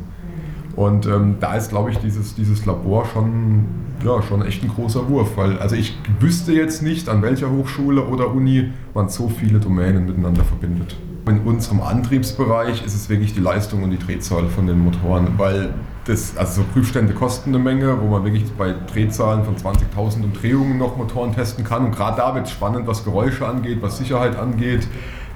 Und 0.77 1.07
ähm, 1.07 1.37
da 1.41 1.55
ist, 1.55 1.71
glaube 1.71 1.93
ich, 1.93 1.99
dieses, 2.01 2.35
dieses 2.35 2.67
Labor 2.67 3.07
schon, 3.07 3.65
ja, 4.05 4.21
schon 4.21 4.45
echt 4.45 4.63
ein 4.63 4.69
großer 4.69 5.09
Wurf, 5.09 5.39
weil 5.39 5.59
also 5.61 5.75
ich 5.75 5.99
wüsste 6.21 6.53
jetzt 6.53 6.83
nicht, 6.83 7.09
an 7.09 7.23
welcher 7.23 7.51
Hochschule 7.51 8.05
oder 8.05 8.31
Uni 8.31 8.71
man 8.93 9.09
so 9.09 9.31
viele 9.31 9.59
Domänen 9.59 10.05
miteinander 10.05 10.45
verbindet. 10.45 10.95
In 11.29 11.41
unserem 11.41 11.81
Antriebsbereich 11.81 12.85
ist 12.87 12.95
es 12.95 13.09
wirklich 13.09 13.35
die 13.35 13.41
Leistung 13.41 13.83
und 13.83 13.91
die 13.91 13.99
Drehzahl 13.99 14.47
von 14.47 14.69
den 14.69 14.79
Motoren, 14.79 15.37
weil 15.37 15.75
das, 16.05 16.37
also 16.37 16.63
so 16.63 16.69
Prüfstände 16.73 17.15
kosten 17.15 17.51
eine 17.51 17.59
Menge, 17.59 18.01
wo 18.01 18.07
man 18.07 18.23
wirklich 18.23 18.49
bei 18.53 18.73
Drehzahlen 18.93 19.43
von 19.43 19.57
20.000 19.57 20.23
Umdrehungen 20.23 20.79
noch 20.79 20.97
Motoren 20.97 21.35
testen 21.35 21.65
kann. 21.65 21.87
Und 21.87 21.97
gerade 21.97 22.19
da 22.19 22.33
wird 22.37 22.47
es 22.47 22.53
spannend, 22.53 22.87
was 22.87 23.03
Geräusche 23.03 23.45
angeht, 23.45 23.79
was 23.83 23.99
Sicherheit 23.99 24.37
angeht. 24.37 24.87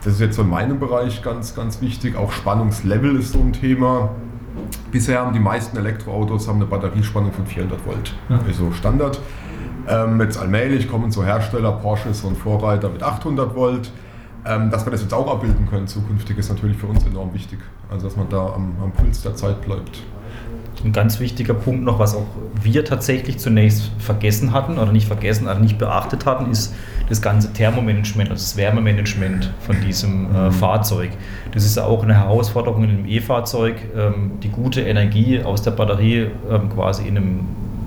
Das 0.05 0.13
ist 0.13 0.21
jetzt 0.21 0.37
so 0.37 0.43
in 0.43 0.51
meinem 0.51 0.79
Bereich 0.79 1.23
ganz, 1.23 1.57
ganz 1.57 1.81
wichtig. 1.81 2.17
Auch 2.17 2.31
Spannungslevel 2.31 3.17
ist 3.17 3.33
so 3.33 3.41
ein 3.41 3.53
Thema. 3.53 4.11
Bisher 4.93 5.19
haben 5.19 5.33
die 5.33 5.41
meisten 5.41 5.77
Elektroautos 5.77 6.47
haben 6.47 6.57
eine 6.57 6.67
Batteriespannung 6.67 7.33
von 7.33 7.47
400 7.47 7.85
Volt, 7.85 8.15
ja. 8.29 8.39
also 8.47 8.71
Standard. 8.71 9.21
Ähm, 9.89 10.21
jetzt 10.21 10.39
allmählich 10.39 10.89
kommen 10.89 11.11
so 11.11 11.25
Hersteller, 11.25 11.73
Porsche 11.73 12.11
ist 12.11 12.23
so 12.23 12.29
ein 12.29 12.37
Vorreiter 12.37 12.91
mit 12.91 13.03
800 13.03 13.57
Volt. 13.57 13.91
Ähm, 14.47 14.71
dass 14.71 14.87
wir 14.87 14.91
das 14.91 15.03
jetzt 15.03 15.13
auch 15.13 15.31
abbilden 15.31 15.69
können 15.69 15.87
zukünftig 15.87 16.39
ist 16.39 16.49
natürlich 16.49 16.77
für 16.77 16.87
uns 16.87 17.05
enorm 17.05 17.35
wichtig. 17.35 17.59
Also 17.91 18.07
dass 18.07 18.17
man 18.17 18.29
da 18.29 18.55
am, 18.55 18.75
am 18.83 18.93
Puls 18.93 19.23
der 19.23 19.35
Zeit 19.35 19.61
bleibt. 19.63 20.03
Ein 20.83 20.93
ganz 20.93 21.21
wichtiger 21.21 21.53
Punkt 21.53 21.85
noch, 21.85 21.99
was 21.99 22.15
auch 22.15 22.27
wir 22.63 22.87
tatsächlich 22.87 23.39
zunächst 23.39 23.91
vergessen 23.99 24.55
hatten 24.55 24.79
oder 24.79 24.93
nicht 24.93 25.07
vergessen, 25.07 25.47
also 25.47 25.61
nicht 25.61 25.77
beachtet 25.77 26.25
hatten, 26.25 26.51
ist 26.51 26.75
das 27.11 27.21
ganze 27.21 27.53
Thermomanagement, 27.53 28.31
also 28.31 28.43
das 28.43 28.57
Wärmemanagement 28.57 29.53
von 29.61 29.79
diesem 29.83 30.35
äh, 30.35 30.47
mhm. 30.47 30.53
Fahrzeug. 30.53 31.11
Das 31.53 31.67
ist 31.67 31.79
auch 31.79 32.03
eine 32.03 32.15
Herausforderung 32.15 32.85
in 32.85 32.91
einem 32.91 33.07
E-Fahrzeug, 33.07 33.77
ähm, 33.95 34.33
die 34.43 34.49
gute 34.49 34.81
Energie 34.81 35.43
aus 35.43 35.61
der 35.61 35.73
Batterie 35.73 36.31
ähm, 36.51 36.71
quasi 36.71 37.07
in 37.07 37.17
einem 37.19 37.41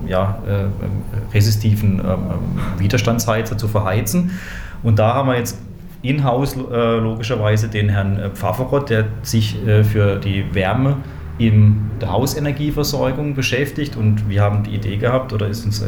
ja, 0.06 0.38
äh, 0.46 1.34
resistiven 1.34 1.98
ähm, 1.98 2.04
ähm 2.04 2.78
Widerstandsheizer 2.78 3.58
zu 3.58 3.66
verheizen. 3.66 4.38
Und 4.82 4.98
da 4.98 5.14
haben 5.14 5.28
wir 5.28 5.38
jetzt 5.38 5.58
in-house 6.04 6.56
äh, 6.56 6.98
logischerweise 6.98 7.68
den 7.68 7.88
Herrn 7.88 8.18
äh, 8.18 8.30
Pfafferott, 8.30 8.90
der 8.90 9.06
sich 9.22 9.66
äh, 9.66 9.82
für 9.82 10.16
die 10.16 10.54
Wärme 10.54 10.98
in 11.38 11.90
der 12.00 12.12
Hausenergieversorgung 12.12 13.34
beschäftigt. 13.34 13.96
Und 13.96 14.28
wir 14.28 14.42
haben 14.42 14.62
die 14.62 14.74
Idee 14.74 14.98
gehabt 14.98 15.32
oder 15.32 15.48
ist 15.48 15.64
uns 15.64 15.82
äh, 15.82 15.86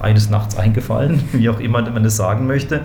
eines 0.00 0.30
Nachts 0.30 0.56
eingefallen, 0.58 1.22
wie 1.32 1.48
auch 1.50 1.60
immer 1.60 1.82
man 1.82 2.02
das 2.02 2.16
sagen 2.16 2.46
möchte, 2.46 2.80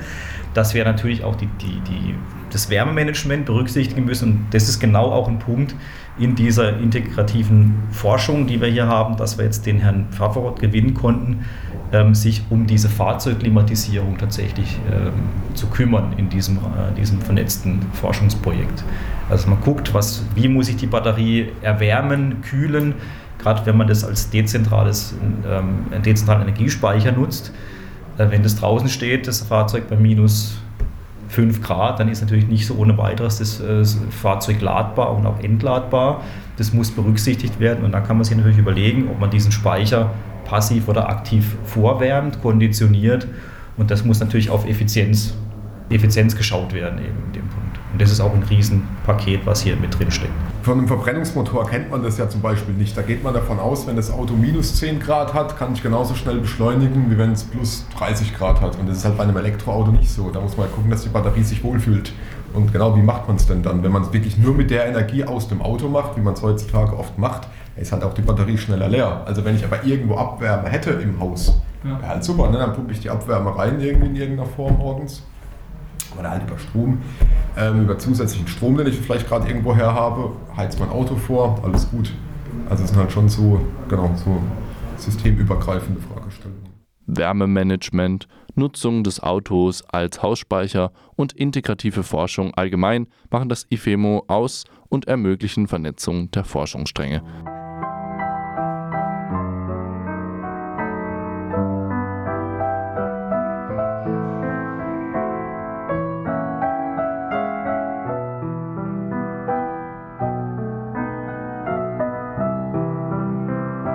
dass 0.54 0.74
wir 0.74 0.84
natürlich 0.84 1.24
auch 1.24 1.36
die, 1.36 1.48
die, 1.62 1.80
die, 1.90 2.16
das 2.52 2.70
Wärmemanagement 2.70 3.46
berücksichtigen 3.46 4.06
müssen. 4.06 4.32
Und 4.32 4.46
das 4.52 4.68
ist 4.68 4.80
genau 4.80 5.06
auch 5.06 5.28
ein 5.28 5.40
Punkt 5.40 5.74
in 6.18 6.36
dieser 6.36 6.78
integrativen 6.78 7.74
Forschung, 7.92 8.46
die 8.46 8.62
wir 8.62 8.68
hier 8.68 8.88
haben, 8.88 9.18
dass 9.18 9.38
wir 9.38 9.46
jetzt 9.46 9.66
den 9.66 9.80
Herrn 9.80 10.08
Pfafferott 10.12 10.60
gewinnen 10.60 10.94
konnten, 10.94 11.46
ähm, 11.92 12.14
sich 12.14 12.44
um 12.50 12.68
diese 12.68 12.90
Fahrzeugklimatisierung 12.90 14.18
tatsächlich 14.18 14.80
ähm, 14.92 15.14
zu 15.56 15.68
kümmern 15.68 16.14
in 16.18 16.30
diesem, 16.30 16.58
äh, 16.58 16.94
diesem 16.98 17.20
vernetzten 17.20 17.82
Forschungsprojekt. 17.94 18.84
Also 19.30 19.50
man 19.50 19.62
guckt, 19.62 19.94
was, 19.94 20.24
wie 20.36 20.48
muss 20.48 20.70
ich 20.70 20.76
die 20.76 20.88
Batterie 20.88 21.50
erwärmen, 21.62 22.42
kühlen, 22.42 22.96
gerade 23.40 23.66
wenn 23.66 23.78
man 23.78 23.88
das 23.88 24.04
als 24.04 24.30
dezentrales, 24.30 25.16
ähm, 25.50 25.86
dezentralen 26.04 26.44
Energiespeicher 26.44 27.12
nutzt. 27.12 27.52
Äh, 28.18 28.30
wenn 28.30 28.44
das 28.44 28.56
draußen 28.56 28.90
steht, 28.90 29.28
das 29.28 29.42
Fahrzeug 29.42 29.90
bei 29.90 29.96
minus 29.96 30.58
5 31.34 31.62
Grad, 31.62 32.00
dann 32.00 32.10
ist 32.10 32.22
natürlich 32.22 32.48
nicht 32.48 32.66
so 32.68 32.76
ohne 32.76 32.98
weiteres 32.98 33.40
das, 33.40 33.60
äh, 33.60 33.80
das 33.80 34.00
Fahrzeug 34.10 34.62
ladbar 34.62 35.16
und 35.16 35.26
auch 35.26 35.40
entladbar. 35.40 36.22
Das 36.58 36.74
muss 36.74 36.92
berücksichtigt 36.92 37.60
werden 37.60 37.84
und 37.84 37.92
dann 37.92 38.04
kann 38.04 38.18
man 38.18 38.24
sich 38.24 38.38
natürlich 38.38 38.60
überlegen, 38.60 39.10
ob 39.10 39.20
man 39.20 39.32
diesen 39.32 39.52
Speicher 39.52 40.12
passiv 40.46 40.88
oder 40.88 41.10
aktiv 41.10 41.56
vorwärmt, 41.64 42.42
konditioniert. 42.42 43.28
Und 43.76 43.90
das 43.90 44.06
muss 44.06 44.20
natürlich 44.20 44.52
auf 44.52 44.68
Effizienz, 44.68 45.34
Effizienz 45.96 46.36
geschaut 46.36 46.74
werden 46.74 47.00
eben 47.00 47.18
in 47.28 47.34
dem 47.34 47.48
Punkt. 47.50 47.80
Und 47.92 48.02
das 48.02 48.12
ist 48.12 48.20
auch 48.20 48.34
ein 48.34 48.44
Riesenpaket, 48.44 49.46
was 49.46 49.62
hier 49.62 49.76
mit 49.76 49.98
drin 49.98 50.10
steckt. 50.10 50.34
Von 50.64 50.80
einem 50.80 50.88
Verbrennungsmotor 50.88 51.70
kennt 51.70 51.92
man 51.92 52.02
das 52.02 52.18
ja 52.18 52.28
zum 52.28 52.42
Beispiel 52.42 52.74
nicht. 52.74 52.98
Da 52.98 53.04
geht 53.04 53.24
man 53.24 53.34
davon 53.34 53.60
aus, 53.60 53.86
wenn 53.86 53.96
das 53.96 54.10
Auto 54.10 54.34
minus 54.34 54.76
10 54.76 55.00
Grad 55.00 55.34
hat, 55.34 55.58
kann 55.58 55.74
ich 55.74 55.84
genauso 55.84 56.16
schnell 56.16 56.40
beschleunigen, 56.40 57.12
wie 57.12 57.18
wenn 57.18 57.34
es 57.34 57.44
plus 57.44 57.86
30 57.98 58.34
Grad 58.36 58.62
hat. 58.62 58.80
Und 58.80 58.90
das 58.90 58.98
ist 58.98 59.06
halt 59.06 59.18
bei 59.18 59.24
einem 59.24 59.38
Elektroauto 59.38 59.92
nicht 59.92 60.10
so. 60.10 60.32
Da 60.32 60.40
muss 60.40 60.58
man 60.58 60.66
halt 60.66 60.76
gucken, 60.76 60.90
dass 60.90 61.04
die 61.04 61.10
Batterie 61.10 61.44
sich 61.44 61.64
wohlfühlt. 61.64 62.14
Und 62.54 62.72
genau 62.72 62.96
wie 62.96 63.02
macht 63.02 63.28
man 63.28 63.38
es 63.38 63.46
denn 63.46 63.62
dann? 63.62 63.84
Wenn 63.84 63.92
man 63.92 64.04
es 64.04 64.14
wirklich 64.14 64.38
nur 64.38 64.54
mit 64.54 64.72
der 64.72 64.86
Energie 64.86 65.24
aus 65.24 65.48
dem 65.48 65.62
Auto 65.62 65.88
macht, 65.88 66.18
wie 66.18 66.22
man 66.22 66.34
es 66.34 66.42
heutzutage 66.42 66.98
oft 66.98 67.18
macht, 67.18 67.48
ist 67.76 67.92
halt 67.92 68.04
auch 68.04 68.14
die 68.14 68.22
Batterie 68.22 68.58
schneller 68.58 68.88
leer. 68.88 69.24
Also 69.26 69.44
wenn 69.44 69.56
ich 69.56 69.66
aber 69.66 69.84
irgendwo 69.84 70.16
Abwärme 70.16 70.70
hätte 70.70 70.92
im 70.92 71.20
Haus, 71.20 71.60
ja. 71.84 72.00
wäre 72.00 72.08
halt 72.08 72.24
super. 72.24 72.50
Ne? 72.50 72.58
Dann 72.58 72.74
pumpe 72.74 72.92
ich 72.92 73.00
die 73.00 73.10
Abwärme 73.10 73.56
rein 73.56 73.80
irgendwie 73.80 74.08
in 74.08 74.16
irgendeiner 74.16 74.50
Form 74.50 74.78
morgens. 74.78 75.24
Oder 76.18 76.30
halt 76.30 76.44
über 76.44 76.60
Strom, 76.60 77.00
ähm, 77.58 77.84
über 77.84 77.98
zusätzlichen 77.98 78.48
Strom, 78.48 78.78
den 78.78 78.88
ich 78.88 79.00
vielleicht 79.00 79.28
gerade 79.28 79.48
irgendwo 79.48 79.76
her 79.76 79.94
habe, 79.94 80.32
heizt 80.56 80.80
mein 80.80 80.90
Auto 80.90 81.16
vor, 81.16 81.60
alles 81.64 81.90
gut. 81.90 82.12
Also 82.70 82.84
es 82.84 82.90
sind 82.92 83.00
halt 83.00 83.12
schon 83.12 83.30
so, 83.30 83.60
genau, 83.90 84.12
so 84.16 84.42
systemübergreifende 84.98 86.00
Fragestellungen. 86.02 86.74
Wärmemanagement, 87.06 88.28
Nutzung 88.56 89.04
des 89.04 89.22
Autos 89.22 89.84
als 89.90 90.22
Hausspeicher 90.22 90.92
und 91.16 91.34
integrative 91.34 92.04
Forschung 92.04 92.54
allgemein 92.54 93.08
machen 93.30 93.50
das 93.50 93.66
IFEMO 93.70 94.26
aus 94.28 94.64
und 94.90 95.08
ermöglichen 95.08 95.68
Vernetzung 95.68 96.32
der 96.32 96.44
Forschungsstränge. 96.44 97.24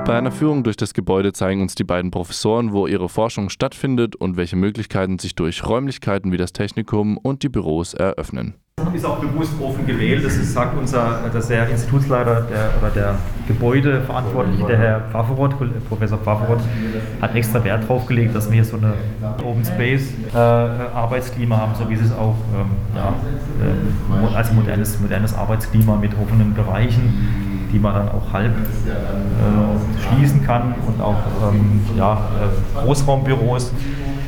Bei 0.09 0.17
einer 0.17 0.33
Führung 0.33 0.65
durch 0.65 0.79
das 0.79 0.95
Gebäude 0.95 1.35
zeigen 1.35 1.61
uns 1.61 1.75
die 1.75 1.85
beiden 1.85 2.11
Professoren, 2.11 2.73
wo 2.73 2.87
ihre 2.87 3.11
Forschung 3.11 3.50
stattfindet 3.50 4.17
und 4.17 4.38
welche 4.38 4.57
Möglichkeiten 4.57 5.19
sich 5.19 5.35
durch 5.35 5.67
Räumlichkeiten 5.67 6.33
wie 6.33 6.38
das 6.38 6.55
Technikum 6.55 7.19
und 7.19 7.43
die 7.43 7.50
Büros 7.50 7.93
eröffnen. 7.93 8.55
Ist 8.95 9.05
auch 9.05 9.19
bewusst 9.19 9.53
offen 9.61 9.87
gewählt. 9.87 10.25
Das 10.25 10.38
ist, 10.38 10.55
sagt 10.55 10.79
unser 10.79 11.29
das 11.31 11.49
der 11.49 11.69
Institutsleiter 11.69 12.41
der, 12.50 12.73
oder 12.81 12.91
der 12.91 13.19
Gebäudeverantwortliche, 13.49 14.67
der 14.67 14.79
Herr 14.79 15.00
Pfafferoth, 15.12 15.55
Professor 15.91 16.17
Pfafferoth, 16.17 16.62
hat 17.21 17.35
extra 17.35 17.62
Wert 17.62 17.83
darauf 17.83 18.07
gelegt, 18.07 18.35
dass 18.35 18.47
wir 18.47 18.55
hier 18.55 18.65
so 18.65 18.79
eine 18.79 18.95
Open 19.45 19.62
Space 19.62 20.15
äh, 20.33 20.38
Arbeitsklima 20.38 21.59
haben, 21.59 21.75
so 21.75 21.87
wie 21.91 21.95
es 21.95 22.12
auch 22.12 22.35
ähm, 22.55 22.71
ja, 22.97 23.12
äh, 23.61 24.35
als 24.35 24.55
modernes, 24.55 24.99
modernes 25.00 25.35
Arbeitsklima 25.35 25.97
mit 25.97 26.12
offenen 26.19 26.55
Bereichen, 26.55 27.48
die 27.73 27.79
man 27.79 27.95
dann 27.95 28.09
auch 28.09 28.33
halb 28.33 28.53
äh, 28.53 30.01
schließen 30.01 30.45
kann 30.45 30.75
und 30.87 31.01
auch 31.01 31.17
ähm, 31.51 31.81
ja, 31.97 32.15
äh, 32.15 32.85
Großraumbüros. 32.85 33.73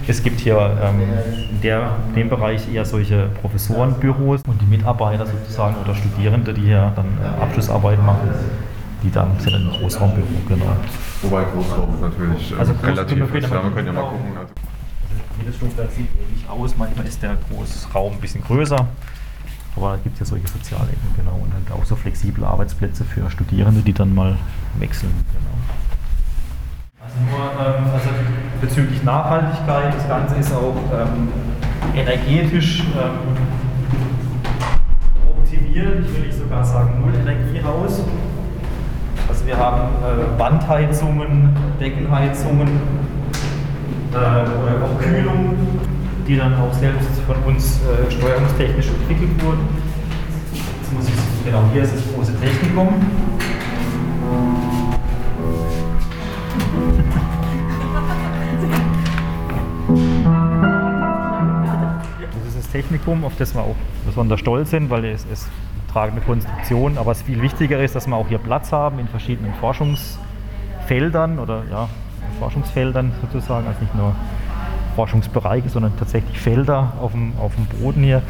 Es 0.07 0.23
gibt 0.23 0.41
hier 0.41 0.59
ähm, 0.83 1.03
in, 1.51 1.61
der, 1.61 1.97
in 2.09 2.15
dem 2.15 2.29
Bereich 2.29 2.73
eher 2.73 2.85
solche 2.85 3.29
Professorenbüros 3.41 4.41
und 4.47 4.61
die 4.61 4.67
Mitarbeiter 4.67 5.27
sozusagen 5.27 5.77
oder 5.85 5.95
Studierende, 5.95 6.53
die 6.53 6.63
hier 6.63 6.93
dann 6.97 7.07
äh, 7.23 7.43
Abschlussarbeiten 7.43 8.05
machen, 8.05 8.29
die 9.03 9.11
dann 9.11 9.39
sind 9.39 9.55
im 9.55 9.71
Großraumbüro, 9.71 10.27
genau. 10.49 10.77
Wobei 11.23 11.45
Großraum 11.45 11.95
ist 11.95 12.01
natürlich 12.01 12.55
also 12.59 12.73
relativ 12.83 13.35
ist. 13.35 13.51
Ja, 13.51 13.63
wir 13.63 13.71
können 13.71 13.87
ja 13.87 13.93
mal 13.93 14.03
gucken. 14.03 14.37
Also. 14.39 14.53
Jedes 15.39 15.57
Stockwerk 15.57 15.91
sieht 15.93 16.09
ähnlich 16.15 16.49
aus. 16.49 16.75
Manchmal 16.77 17.07
ist 17.07 17.23
der 17.23 17.37
Großraum 17.49 18.15
ein 18.15 18.21
bisschen 18.21 18.43
größer. 18.43 18.87
Aber 19.77 19.95
es 19.95 20.03
gibt 20.03 20.19
ja 20.19 20.27
solche 20.27 20.49
Sozialecken, 20.49 21.15
genau. 21.17 21.39
Und 21.43 21.53
halt 21.55 21.71
auch 21.73 21.85
so 21.85 21.97
flexible 21.97 22.45
Arbeitsplätze 22.45 23.05
für 23.05 23.31
Studierende, 23.31 23.81
die 23.83 23.93
dann 23.93 24.15
mal 24.15 24.37
wechseln. 24.79 25.12
Genau. 25.33 25.50
Also 27.03 27.17
nur 27.31 27.41
ähm, 27.67 27.85
also 27.93 28.11
bezüglich 28.61 29.03
Nachhaltigkeit, 29.03 29.95
das 29.95 30.07
Ganze 30.07 30.37
ist 30.37 30.53
auch 30.53 30.77
ähm, 30.93 31.29
energetisch 31.95 32.85
ähm, 32.95 33.37
optimiert, 35.29 36.05
ich 36.05 36.15
will 36.15 36.27
nicht 36.27 36.39
sogar 36.39 36.65
sagen 36.65 37.00
Null-Energiehaus. 37.00 38.03
Also 39.29 39.47
wir 39.47 39.57
haben 39.57 39.89
äh, 40.05 40.39
Wandheizungen, 40.39 41.57
Deckenheizungen 41.81 42.69
äh, 44.12 44.17
oder 44.17 44.85
auch 44.85 45.00
Kühlung, 45.00 45.57
die 46.31 46.37
dann 46.37 46.55
auch 46.55 46.73
selbst 46.75 47.09
von 47.27 47.37
uns 47.43 47.81
äh, 47.81 48.09
steuerungstechnisch 48.09 48.87
entwickelt 48.87 49.43
wurden. 49.43 49.67
Jetzt 50.53 50.93
muss 50.93 51.09
ich, 51.09 51.45
genau, 51.45 51.65
hier 51.73 51.83
ist 51.83 51.93
das 51.93 52.03
große 52.15 52.39
Technikum. 52.41 52.89
Das 62.33 62.47
ist 62.47 62.59
das 62.59 62.71
Technikum, 62.71 63.25
auf 63.25 63.33
das 63.37 63.53
wir 63.53 63.63
auch 63.63 63.75
besonders 64.07 64.39
stolz 64.39 64.71
sind, 64.71 64.89
weil 64.89 65.07
es 65.07 65.25
ist 65.33 65.49
tragende 65.93 66.23
Konstruktion. 66.23 66.97
Aber 66.97 67.07
was 67.07 67.23
viel 67.23 67.43
wichtiger 67.43 67.83
ist, 67.83 67.97
dass 67.97 68.07
wir 68.07 68.15
auch 68.15 68.29
hier 68.29 68.39
Platz 68.39 68.71
haben 68.71 69.01
in 69.01 69.09
verschiedenen 69.09 69.53
Forschungsfeldern 69.55 71.41
oder 71.41 71.65
ja, 71.69 71.89
Forschungsfeldern 72.39 73.11
sozusagen, 73.21 73.67
also 73.67 73.81
nicht 73.81 73.97
nur 73.97 74.15
Forschungsbereiche, 74.95 75.69
sondern 75.69 75.97
tatsächlich 75.99 76.39
Felder 76.39 76.93
auf 77.01 77.13
dem, 77.13 77.33
auf 77.39 77.55
dem 77.55 77.67
Boden 77.67 78.03
hier, 78.03 78.23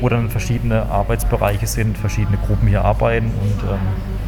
wo 0.00 0.08
dann 0.08 0.30
verschiedene 0.30 0.86
Arbeitsbereiche 0.90 1.66
sind, 1.66 1.98
verschiedene 1.98 2.38
Gruppen 2.38 2.68
hier 2.68 2.84
arbeiten 2.84 3.26
und 3.26 3.70
ähm, 3.70 3.78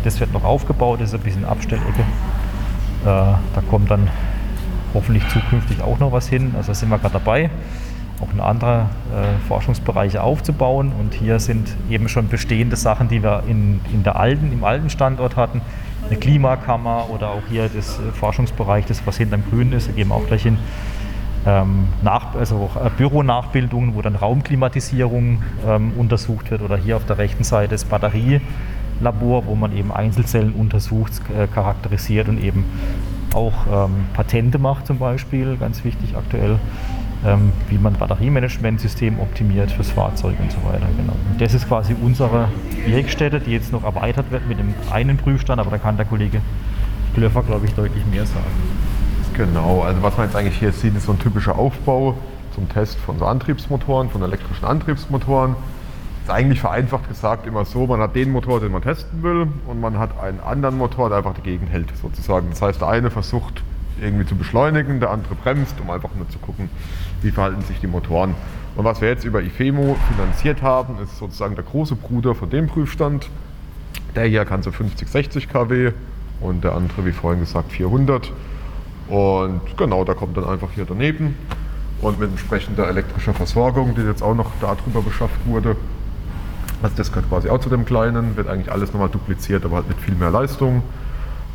das 0.04 0.18
wird 0.20 0.32
noch 0.32 0.44
aufgebaut, 0.44 1.00
das 1.00 1.10
ist 1.10 1.14
ein 1.14 1.20
bisschen 1.20 1.44
Abstellecke. 1.44 2.00
Äh, 2.00 3.04
da 3.04 3.62
kommt 3.68 3.90
dann 3.90 4.08
hoffentlich 4.94 5.26
zukünftig 5.28 5.82
auch 5.82 5.98
noch 5.98 6.12
was 6.12 6.28
hin, 6.28 6.54
also 6.56 6.68
da 6.68 6.74
sind 6.74 6.88
wir 6.88 6.98
gerade 6.98 7.14
dabei 7.14 7.50
auch 8.20 8.32
in 8.32 8.40
andere 8.40 8.86
äh, 9.14 9.46
Forschungsbereiche 9.48 10.22
aufzubauen. 10.22 10.92
Und 10.98 11.14
hier 11.14 11.40
sind 11.40 11.76
eben 11.88 12.08
schon 12.08 12.28
bestehende 12.28 12.76
Sachen, 12.76 13.08
die 13.08 13.22
wir 13.22 13.44
in, 13.48 13.80
in 13.92 14.02
der 14.02 14.16
alten, 14.16 14.52
im 14.52 14.64
alten 14.64 14.90
Standort 14.90 15.36
hatten. 15.36 15.60
Eine 16.06 16.18
Klimakammer 16.18 17.08
oder 17.10 17.30
auch 17.30 17.42
hier 17.48 17.68
das 17.74 17.98
äh, 17.98 18.12
Forschungsbereich, 18.12 18.86
das 18.86 19.06
was 19.06 19.16
hinterm 19.16 19.42
Grün 19.50 19.72
ist, 19.72 19.88
da 19.88 19.92
gehen 19.92 20.08
wir 20.08 20.14
auch 20.14 20.26
gleich 20.26 20.42
hin. 20.42 20.58
Ähm, 21.46 21.88
nach, 22.02 22.34
also 22.34 22.70
äh, 22.74 22.90
Büronachbildungen, 22.96 23.94
wo 23.94 24.02
dann 24.02 24.14
Raumklimatisierung 24.14 25.42
ähm, 25.66 25.92
untersucht 25.96 26.50
wird. 26.50 26.62
Oder 26.62 26.76
hier 26.76 26.96
auf 26.96 27.06
der 27.06 27.18
rechten 27.18 27.44
Seite 27.44 27.70
das 27.70 27.84
Batterielabor, 27.84 29.46
wo 29.46 29.54
man 29.54 29.76
eben 29.76 29.90
Einzelzellen 29.90 30.52
untersucht, 30.52 31.12
äh, 31.36 31.46
charakterisiert 31.46 32.28
und 32.28 32.42
eben 32.42 32.64
auch 33.34 33.54
ähm, 33.72 34.06
Patente 34.12 34.58
macht 34.58 34.86
zum 34.86 34.98
Beispiel, 34.98 35.56
ganz 35.56 35.84
wichtig 35.84 36.16
aktuell 36.16 36.58
ähm, 37.24 37.52
wie 37.68 37.78
man 37.78 37.92
Batteriemanagementsystem 37.94 39.20
optimiert 39.20 39.70
fürs 39.70 39.90
Fahrzeug 39.90 40.36
und 40.40 40.50
so 40.50 40.58
weiter. 40.64 40.86
Genau. 40.96 41.12
Und 41.30 41.40
das 41.40 41.54
ist 41.54 41.68
quasi 41.68 41.94
unsere 42.00 42.48
Werkstätte, 42.86 43.40
die 43.40 43.52
jetzt 43.52 43.72
noch 43.72 43.84
erweitert 43.84 44.30
wird 44.30 44.48
mit 44.48 44.58
dem 44.58 44.74
einen 44.90 45.16
Prüfstand, 45.16 45.60
aber 45.60 45.70
da 45.70 45.78
kann 45.78 45.96
der 45.96 46.06
Kollege 46.06 46.40
Klöffer, 47.14 47.42
glaube 47.42 47.66
ich, 47.66 47.74
deutlich 47.74 48.04
mehr 48.06 48.24
sagen. 48.24 48.89
Genau, 49.34 49.82
also 49.82 50.02
was 50.02 50.16
man 50.16 50.26
jetzt 50.26 50.36
eigentlich 50.36 50.58
hier 50.58 50.72
sieht, 50.72 50.96
ist 50.96 51.06
so 51.06 51.12
ein 51.12 51.18
typischer 51.18 51.58
Aufbau 51.58 52.16
zum 52.54 52.68
Test 52.68 52.98
von 52.98 53.18
so 53.18 53.26
Antriebsmotoren, 53.26 54.10
von 54.10 54.22
elektrischen 54.22 54.64
Antriebsmotoren. 54.64 55.56
Ist 56.22 56.30
eigentlich 56.30 56.60
vereinfacht 56.60 57.08
gesagt 57.08 57.46
immer 57.46 57.64
so, 57.64 57.86
man 57.86 58.00
hat 58.00 58.14
den 58.14 58.32
Motor, 58.32 58.60
den 58.60 58.72
man 58.72 58.82
testen 58.82 59.22
will 59.22 59.48
und 59.66 59.80
man 59.80 59.98
hat 59.98 60.18
einen 60.20 60.40
anderen 60.40 60.76
Motor, 60.76 61.08
der 61.08 61.18
einfach 61.18 61.34
dagegen 61.34 61.66
hält 61.68 61.88
sozusagen. 62.00 62.50
Das 62.50 62.60
heißt, 62.60 62.80
der 62.80 62.88
eine 62.88 63.10
versucht 63.10 63.62
irgendwie 64.00 64.26
zu 64.26 64.36
beschleunigen, 64.36 65.00
der 65.00 65.10
andere 65.10 65.34
bremst, 65.34 65.74
um 65.80 65.90
einfach 65.90 66.10
nur 66.16 66.28
zu 66.28 66.38
gucken, 66.38 66.68
wie 67.22 67.30
verhalten 67.30 67.62
sich 67.62 67.80
die 67.80 67.86
Motoren. 67.86 68.34
Und 68.76 68.84
was 68.84 69.00
wir 69.00 69.08
jetzt 69.08 69.24
über 69.24 69.42
IFEMO 69.42 69.96
finanziert 70.14 70.62
haben, 70.62 70.98
ist 71.02 71.18
sozusagen 71.18 71.54
der 71.54 71.64
große 71.64 71.96
Bruder 71.96 72.34
von 72.34 72.50
dem 72.50 72.66
Prüfstand. 72.66 73.28
Der 74.14 74.26
hier 74.26 74.44
kann 74.44 74.62
so 74.62 74.70
50, 74.70 75.08
60 75.08 75.48
kW 75.48 75.92
und 76.40 76.64
der 76.64 76.74
andere, 76.74 77.04
wie 77.04 77.12
vorhin 77.12 77.40
gesagt, 77.40 77.72
400. 77.72 78.32
Und 79.10 79.60
genau, 79.76 80.04
da 80.04 80.14
kommt 80.14 80.36
dann 80.36 80.44
einfach 80.44 80.68
hier 80.74 80.84
daneben 80.86 81.36
und 82.00 82.18
mit 82.18 82.30
entsprechender 82.30 82.88
elektrischer 82.88 83.34
Versorgung, 83.34 83.94
die 83.94 84.02
jetzt 84.02 84.22
auch 84.22 84.34
noch 84.34 84.50
darüber 84.60 85.02
beschafft 85.02 85.34
wurde. 85.44 85.76
Also 86.82 86.96
das 86.96 87.10
gehört 87.10 87.28
quasi 87.28 87.50
auch 87.50 87.58
zu 87.58 87.68
dem 87.68 87.84
Kleinen, 87.84 88.36
wird 88.36 88.48
eigentlich 88.48 88.72
alles 88.72 88.92
nochmal 88.92 89.10
dupliziert, 89.10 89.64
aber 89.64 89.76
halt 89.76 89.88
mit 89.88 89.98
viel 89.98 90.14
mehr 90.14 90.30
Leistung. 90.30 90.82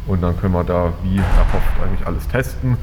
Und 0.05 0.21
dann 0.21 0.39
können 0.39 0.53
wir 0.53 0.63
da, 0.63 0.93
wie 1.01 1.17
erhofft, 1.17 1.81
eigentlich 1.83 2.05
alles 2.05 2.27
testen. 2.27 2.77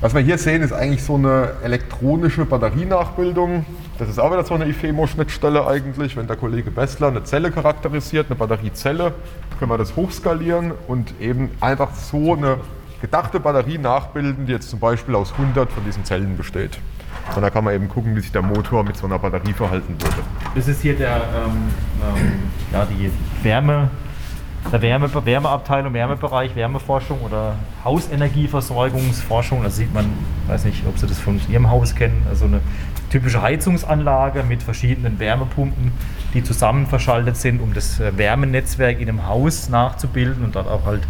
Was 0.00 0.14
wir 0.14 0.20
hier 0.20 0.38
sehen, 0.38 0.62
ist 0.62 0.72
eigentlich 0.72 1.02
so 1.02 1.16
eine 1.16 1.54
elektronische 1.64 2.44
Batterienachbildung. 2.44 3.66
Das 3.98 4.08
ist 4.08 4.20
auch 4.20 4.30
wieder 4.30 4.44
so 4.44 4.54
eine 4.54 4.66
IFEMO-Schnittstelle 4.66 5.66
eigentlich. 5.66 6.16
Wenn 6.16 6.28
der 6.28 6.36
Kollege 6.36 6.70
Bessler 6.70 7.08
eine 7.08 7.24
Zelle 7.24 7.50
charakterisiert, 7.50 8.26
eine 8.28 8.36
Batteriezelle, 8.36 9.14
können 9.58 9.72
wir 9.72 9.78
das 9.78 9.96
hochskalieren 9.96 10.72
und 10.86 11.20
eben 11.20 11.50
einfach 11.60 11.92
so 11.94 12.34
eine 12.34 12.58
gedachte 13.00 13.40
Batterie 13.40 13.78
nachbilden, 13.78 14.46
die 14.46 14.52
jetzt 14.52 14.70
zum 14.70 14.80
Beispiel 14.80 15.14
aus 15.14 15.32
100 15.32 15.70
von 15.70 15.84
diesen 15.84 16.04
Zellen 16.04 16.36
besteht. 16.36 16.78
Und 17.34 17.42
da 17.42 17.50
kann 17.50 17.64
man 17.64 17.74
eben 17.74 17.88
gucken, 17.88 18.16
wie 18.16 18.20
sich 18.20 18.32
der 18.32 18.42
Motor 18.42 18.84
mit 18.84 18.96
so 18.96 19.06
einer 19.06 19.18
Batterie 19.18 19.52
verhalten 19.52 19.96
würde. 20.00 20.16
Das 20.54 20.66
ist 20.68 20.80
hier 20.80 20.94
der, 20.94 21.16
ähm, 21.16 21.68
ähm, 22.02 22.32
ja, 22.72 22.86
die 22.86 23.10
Wärme, 23.42 23.90
der 24.72 24.82
Wärme, 24.82 25.10
Wärmeabteilung, 25.24 25.94
Wärmebereich, 25.94 26.54
Wärmeforschung 26.54 27.20
oder 27.22 27.54
Hausenergieversorgungsforschung. 27.84 29.62
Da 29.62 29.70
sieht 29.70 29.92
man, 29.94 30.06
weiß 30.46 30.64
nicht, 30.64 30.84
ob 30.86 30.98
Sie 30.98 31.06
das 31.06 31.18
von 31.18 31.40
Ihrem 31.48 31.70
Haus 31.70 31.94
kennen, 31.94 32.26
also 32.28 32.44
eine 32.44 32.60
typische 33.10 33.40
Heizungsanlage 33.40 34.42
mit 34.42 34.62
verschiedenen 34.62 35.18
Wärmepumpen, 35.18 35.92
die 36.34 36.42
zusammen 36.42 36.86
verschaltet 36.86 37.36
sind, 37.36 37.60
um 37.60 37.72
das 37.72 38.00
äh, 38.00 38.16
Wärmenetzwerk 38.16 39.00
in 39.00 39.08
einem 39.08 39.26
Haus 39.26 39.68
nachzubilden 39.68 40.44
und 40.44 40.54
dort 40.54 40.68
auch 40.68 40.84
halt 40.84 41.02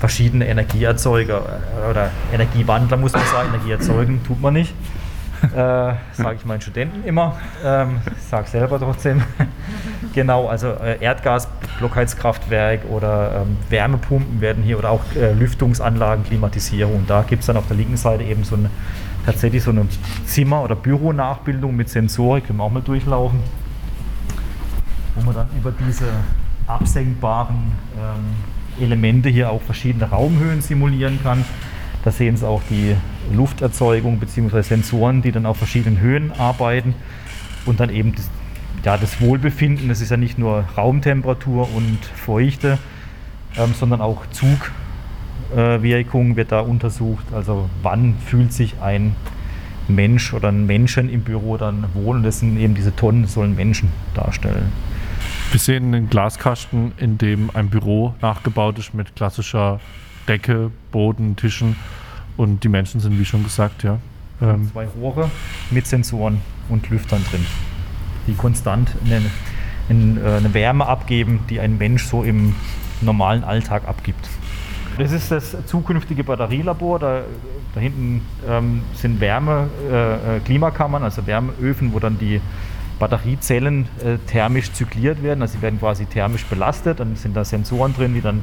verschiedene 0.00 0.46
Energieerzeuger 0.46 1.60
äh, 1.86 1.90
oder 1.90 2.10
Energiewandler, 2.32 2.96
muss 2.96 3.12
man 3.12 3.24
sagen. 3.26 3.50
Energie 3.54 3.70
erzeugen 3.70 4.20
tut 4.26 4.40
man 4.40 4.54
nicht. 4.54 4.74
Äh, 5.42 5.94
sage 6.12 6.36
ich 6.36 6.44
meinen 6.44 6.60
Studenten 6.60 7.04
immer. 7.04 7.36
Ähm, 7.64 7.98
sage 8.30 8.48
selber 8.48 8.78
trotzdem. 8.78 9.22
genau, 10.14 10.48
also 10.48 10.68
äh, 10.68 10.98
Erdgas-Blockheizkraftwerk 11.00 12.84
oder 12.88 13.42
ähm, 13.42 13.56
Wärmepumpen 13.68 14.40
werden 14.40 14.62
hier 14.62 14.78
oder 14.78 14.90
auch 14.90 15.02
äh, 15.14 15.32
Lüftungsanlagen, 15.32 16.24
Klimatisierung. 16.24 17.04
Da 17.06 17.22
gibt 17.22 17.40
es 17.40 17.46
dann 17.46 17.56
auf 17.56 17.66
der 17.68 17.76
linken 17.76 17.96
Seite 17.96 18.24
eben 18.24 18.44
so 18.44 18.56
eine, 18.56 18.70
tatsächlich 19.24 19.62
so 19.62 19.70
eine 19.70 19.86
Zimmer- 20.24 20.62
oder 20.62 20.74
Büronachbildung 20.74 21.74
mit 21.74 21.88
Sensorik, 21.88 22.46
können 22.46 22.58
wir 22.58 22.64
auch 22.64 22.72
mal 22.72 22.82
durchlaufen, 22.82 23.40
wo 25.14 25.22
man 25.22 25.34
dann 25.34 25.48
über 25.58 25.72
diese 25.86 26.06
absenkbaren 26.66 27.72
ähm, 27.96 28.82
Elemente 28.82 29.28
hier 29.28 29.50
auch 29.50 29.62
verschiedene 29.62 30.08
Raumhöhen 30.10 30.60
simulieren 30.60 31.18
kann. 31.22 31.44
Da 32.06 32.12
sehen 32.12 32.36
Sie 32.36 32.46
auch 32.46 32.62
die 32.70 32.94
Lufterzeugung 33.34 34.20
bzw. 34.20 34.62
Sensoren, 34.62 35.22
die 35.22 35.32
dann 35.32 35.44
auf 35.44 35.56
verschiedenen 35.56 35.98
Höhen 35.98 36.30
arbeiten 36.38 36.94
und 37.64 37.80
dann 37.80 37.90
eben 37.90 38.14
das, 38.14 38.30
ja, 38.84 38.96
das 38.96 39.20
Wohlbefinden. 39.20 39.88
Das 39.88 40.00
ist 40.00 40.12
ja 40.12 40.16
nicht 40.16 40.38
nur 40.38 40.66
Raumtemperatur 40.76 41.68
und 41.74 41.98
Feuchte, 42.14 42.78
ähm, 43.58 43.74
sondern 43.74 44.00
auch 44.00 44.24
Zug, 44.30 44.70
Wechselwirkung 45.52 46.36
wird 46.36 46.52
da 46.52 46.60
untersucht. 46.60 47.26
Also 47.32 47.68
wann 47.82 48.14
fühlt 48.24 48.52
sich 48.52 48.80
ein 48.80 49.16
Mensch 49.88 50.32
oder 50.32 50.50
ein 50.50 50.64
Menschen 50.64 51.08
im 51.08 51.22
Büro 51.22 51.56
dann 51.56 51.86
wohl 51.92 52.18
und 52.18 52.22
das 52.22 52.38
sind 52.38 52.56
eben 52.56 52.76
diese 52.76 52.94
Tonnen 52.94 53.26
sollen 53.26 53.56
Menschen 53.56 53.90
darstellen. 54.14 54.70
Wir 55.50 55.58
sehen 55.58 55.92
einen 55.92 56.08
Glaskasten, 56.08 56.92
in 56.98 57.18
dem 57.18 57.50
ein 57.52 57.68
Büro 57.68 58.14
nachgebaut 58.20 58.78
ist 58.78 58.94
mit 58.94 59.16
klassischer 59.16 59.80
Decke, 60.28 60.70
Boden, 60.92 61.36
Tischen 61.36 61.76
und 62.36 62.64
die 62.64 62.68
Menschen 62.68 63.00
sind, 63.00 63.18
wie 63.18 63.24
schon 63.24 63.44
gesagt, 63.44 63.82
ja. 63.82 63.98
Ähm 64.42 64.70
Zwei 64.72 64.86
Rohre 64.86 65.30
mit 65.70 65.86
Sensoren 65.86 66.40
und 66.68 66.90
Lüftern 66.90 67.24
drin, 67.30 67.46
die 68.26 68.34
konstant 68.34 68.90
eine, 69.04 69.22
eine 69.88 70.54
Wärme 70.54 70.86
abgeben, 70.86 71.40
die 71.48 71.60
ein 71.60 71.78
Mensch 71.78 72.04
so 72.04 72.22
im 72.22 72.54
normalen 73.00 73.44
Alltag 73.44 73.86
abgibt. 73.86 74.28
Das 74.98 75.12
ist 75.12 75.30
das 75.30 75.56
zukünftige 75.66 76.24
Batterielabor. 76.24 76.98
Da, 76.98 77.22
da 77.74 77.80
hinten 77.80 78.22
ähm, 78.48 78.80
sind 78.94 79.20
Wärme, 79.20 79.68
äh, 79.90 80.40
Klimakammern, 80.40 81.02
also 81.02 81.26
Wärmeöfen, 81.26 81.92
wo 81.92 81.98
dann 81.98 82.18
die 82.18 82.40
Batteriezellen 82.98 83.86
äh, 84.02 84.16
thermisch 84.26 84.72
zykliert 84.72 85.22
werden. 85.22 85.42
Also 85.42 85.56
sie 85.56 85.62
werden 85.62 85.78
quasi 85.78 86.06
thermisch 86.06 86.46
belastet. 86.46 87.00
Dann 87.00 87.14
sind 87.16 87.36
da 87.36 87.44
Sensoren 87.44 87.94
drin, 87.94 88.14
die 88.14 88.22
dann 88.22 88.42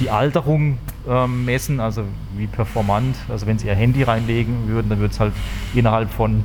die 0.00 0.10
Alterung 0.10 0.78
ähm, 1.08 1.44
messen, 1.44 1.80
also 1.80 2.04
wie 2.36 2.46
performant. 2.46 3.16
Also 3.28 3.46
wenn 3.46 3.58
Sie 3.58 3.66
Ihr 3.66 3.74
Handy 3.74 4.02
reinlegen 4.02 4.68
würden, 4.68 4.88
dann 4.88 5.00
wird 5.00 5.12
es 5.12 5.20
halt 5.20 5.32
innerhalb 5.74 6.10
von 6.10 6.44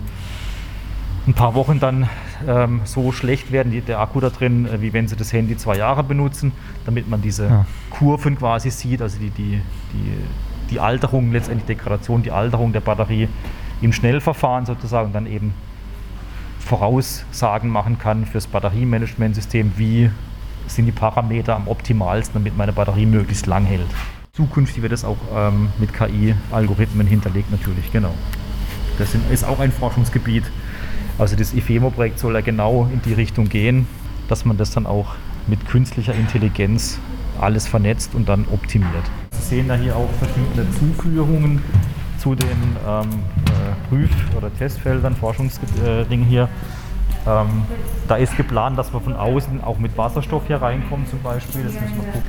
ein 1.28 1.34
paar 1.34 1.56
Wochen 1.56 1.80
dann 1.80 2.10
ähm, 2.48 2.82
so 2.86 3.12
schlecht 3.12 3.52
werden, 3.52 3.72
die, 3.72 3.82
der 3.82 4.00
Akku 4.00 4.20
da 4.20 4.30
drin, 4.30 4.66
äh, 4.66 4.82
wie 4.82 4.94
wenn 4.94 5.08
Sie 5.08 5.16
das 5.16 5.34
Handy 5.34 5.58
zwei 5.58 5.78
Jahre 5.78 6.04
benutzen, 6.04 6.54
damit 6.86 7.10
man 7.10 7.22
diese 7.22 7.46
ja. 7.46 7.66
Kurven 7.90 8.38
quasi 8.38 8.72
sieht, 8.72 9.02
also 9.02 9.20
die, 9.20 9.30
die, 9.30 9.62
die, 9.94 10.14
die 10.70 10.80
Alterung, 10.80 11.32
letztendlich 11.32 11.66
Degradation, 11.66 12.24
die 12.24 12.32
Alterung 12.32 12.72
der 12.72 12.80
Batterie 12.80 13.28
im 13.82 13.92
Schnellverfahren 13.92 14.66
sozusagen 14.66 15.12
dann 15.12 15.28
eben 15.28 15.54
Voraussagen 16.60 17.70
machen 17.70 17.98
kann 18.00 18.26
fürs 18.26 18.48
Batteriemanagementsystem, 18.48 19.74
wie 19.78 20.10
sind 20.68 20.86
die 20.86 20.92
Parameter 20.92 21.56
am 21.56 21.68
optimalsten, 21.68 22.42
damit 22.42 22.58
meine 22.58 22.74
Batterie 22.74 23.06
möglichst 23.06 23.46
lang 23.46 23.66
hält. 23.66 23.88
Zukünftig 24.38 24.84
wird 24.84 24.92
es 24.92 25.04
auch 25.04 25.18
ähm, 25.36 25.70
mit 25.80 25.96
KI-Algorithmen 25.96 27.08
hinterlegt, 27.08 27.50
natürlich, 27.50 27.92
genau. 27.92 28.14
Das 29.00 29.12
sind, 29.12 29.32
ist 29.32 29.44
auch 29.44 29.60
ein 29.60 29.72
Forschungsgebiet. 29.72 30.44
Also 31.18 31.36
das 31.36 31.56
IFEMO-Projekt 31.56 32.20
soll 32.20 32.36
ja 32.36 32.42
genau 32.42 32.88
in 32.94 33.02
die 33.02 33.14
Richtung 33.14 33.50
gehen, 33.50 33.88
dass 34.28 34.46
man 34.46 34.56
das 34.56 34.70
dann 34.70 34.86
auch 34.86 35.16
mit 35.48 35.68
künstlicher 35.68 36.14
Intelligenz 36.14 37.00
alles 37.42 37.68
vernetzt 37.68 38.14
und 38.14 38.30
dann 38.30 38.46
optimiert. 38.54 38.92
Sie 39.32 39.42
sehen 39.42 39.70
da 39.70 39.74
hier 39.74 39.96
auch 39.96 40.10
verschiedene 40.20 40.70
Zuführungen 40.78 41.64
zu 42.20 42.36
den 42.36 42.48
ähm, 42.88 43.10
äh, 43.10 43.90
Prüf- 43.90 44.36
oder 44.38 44.54
Testfeldern, 44.54 45.16
Forschungsdingen 45.16 46.28
hier. 46.28 46.48
Ähm, 47.26 47.64
da 48.08 48.18
ist 48.18 48.38
geplant, 48.38 48.78
dass 48.78 48.94
wir 48.94 49.02
von 49.02 49.16
außen 49.16 49.64
auch 49.64 49.80
mit 49.80 49.98
Wasserstoff 49.98 50.44
hier 50.46 50.62
reinkommen 50.62 51.08
zum 51.08 51.24
Beispiel. 51.24 51.64
Das 51.64 51.74
müssen 51.74 51.96
wir 51.96 52.04
gucken. 52.04 52.22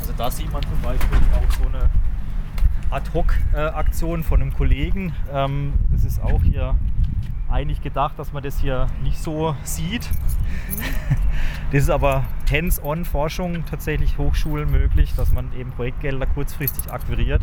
Also 0.00 0.12
da 0.26 0.32
sieht 0.32 0.52
man 0.52 0.60
zum 0.60 0.82
Beispiel 0.82 1.18
auch 1.36 1.52
so 1.52 1.68
eine 1.68 1.88
Ad-Hoc-Aktion 2.90 4.24
von 4.24 4.42
einem 4.42 4.52
Kollegen. 4.52 5.14
Ähm, 5.32 5.74
das 5.92 6.02
ist 6.02 6.20
auch 6.20 6.42
hier 6.42 6.74
eigentlich 7.48 7.80
gedacht, 7.80 8.18
dass 8.18 8.32
man 8.32 8.42
das 8.42 8.58
hier 8.58 8.88
nicht 9.04 9.20
so 9.20 9.54
sieht. 9.62 10.10
Das 11.72 11.82
ist 11.82 11.90
aber 11.90 12.24
Hands-on-Forschung 12.48 13.64
tatsächlich 13.66 14.18
Hochschulen 14.18 14.70
möglich, 14.70 15.14
dass 15.16 15.32
man 15.32 15.52
eben 15.52 15.72
Projektgelder 15.72 16.26
kurzfristig 16.26 16.92
akquiriert 16.92 17.42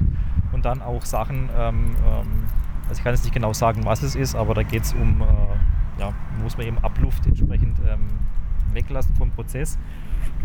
und 0.54 0.64
dann 0.64 0.82
auch 0.82 1.04
Sachen, 1.04 1.50
ähm, 1.56 1.96
ähm, 2.06 2.46
also 2.88 3.00
ich 3.00 3.04
kann 3.04 3.14
jetzt 3.14 3.26
nicht 3.26 3.34
genau 3.34 3.52
sagen, 3.52 3.84
was 3.84 4.02
es 4.02 4.16
ist, 4.16 4.34
aber 4.34 4.54
da 4.54 4.64
geht 4.64 4.84
es 4.84 4.94
um, 4.94 5.22
äh, 5.22 6.00
ja, 6.00 6.14
muss 6.42 6.58
man 6.58 6.66
eben 6.68 6.78
Abluft 6.80 7.26
entsprechend 7.28 7.78
weglassen 8.74 9.14
vom 9.16 9.30
Prozess. 9.32 9.78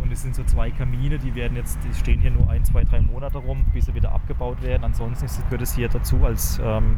Und 0.02 0.12
es 0.12 0.22
sind 0.22 0.34
so 0.34 0.44
zwei 0.44 0.70
Kamine, 0.70 1.18
die 1.18 1.34
werden 1.34 1.56
jetzt, 1.56 1.78
die 1.84 1.94
stehen 1.94 2.20
hier 2.20 2.30
nur 2.30 2.48
ein, 2.50 2.64
zwei, 2.64 2.84
drei 2.84 3.00
Monate 3.00 3.38
rum, 3.38 3.64
bis 3.72 3.86
sie 3.86 3.94
wieder 3.94 4.12
abgebaut 4.12 4.62
werden. 4.62 4.84
Ansonsten 4.84 5.26
gehört 5.44 5.62
es 5.62 5.74
hier 5.74 5.88
dazu 5.88 6.24
als 6.24 6.60
ähm, 6.64 6.96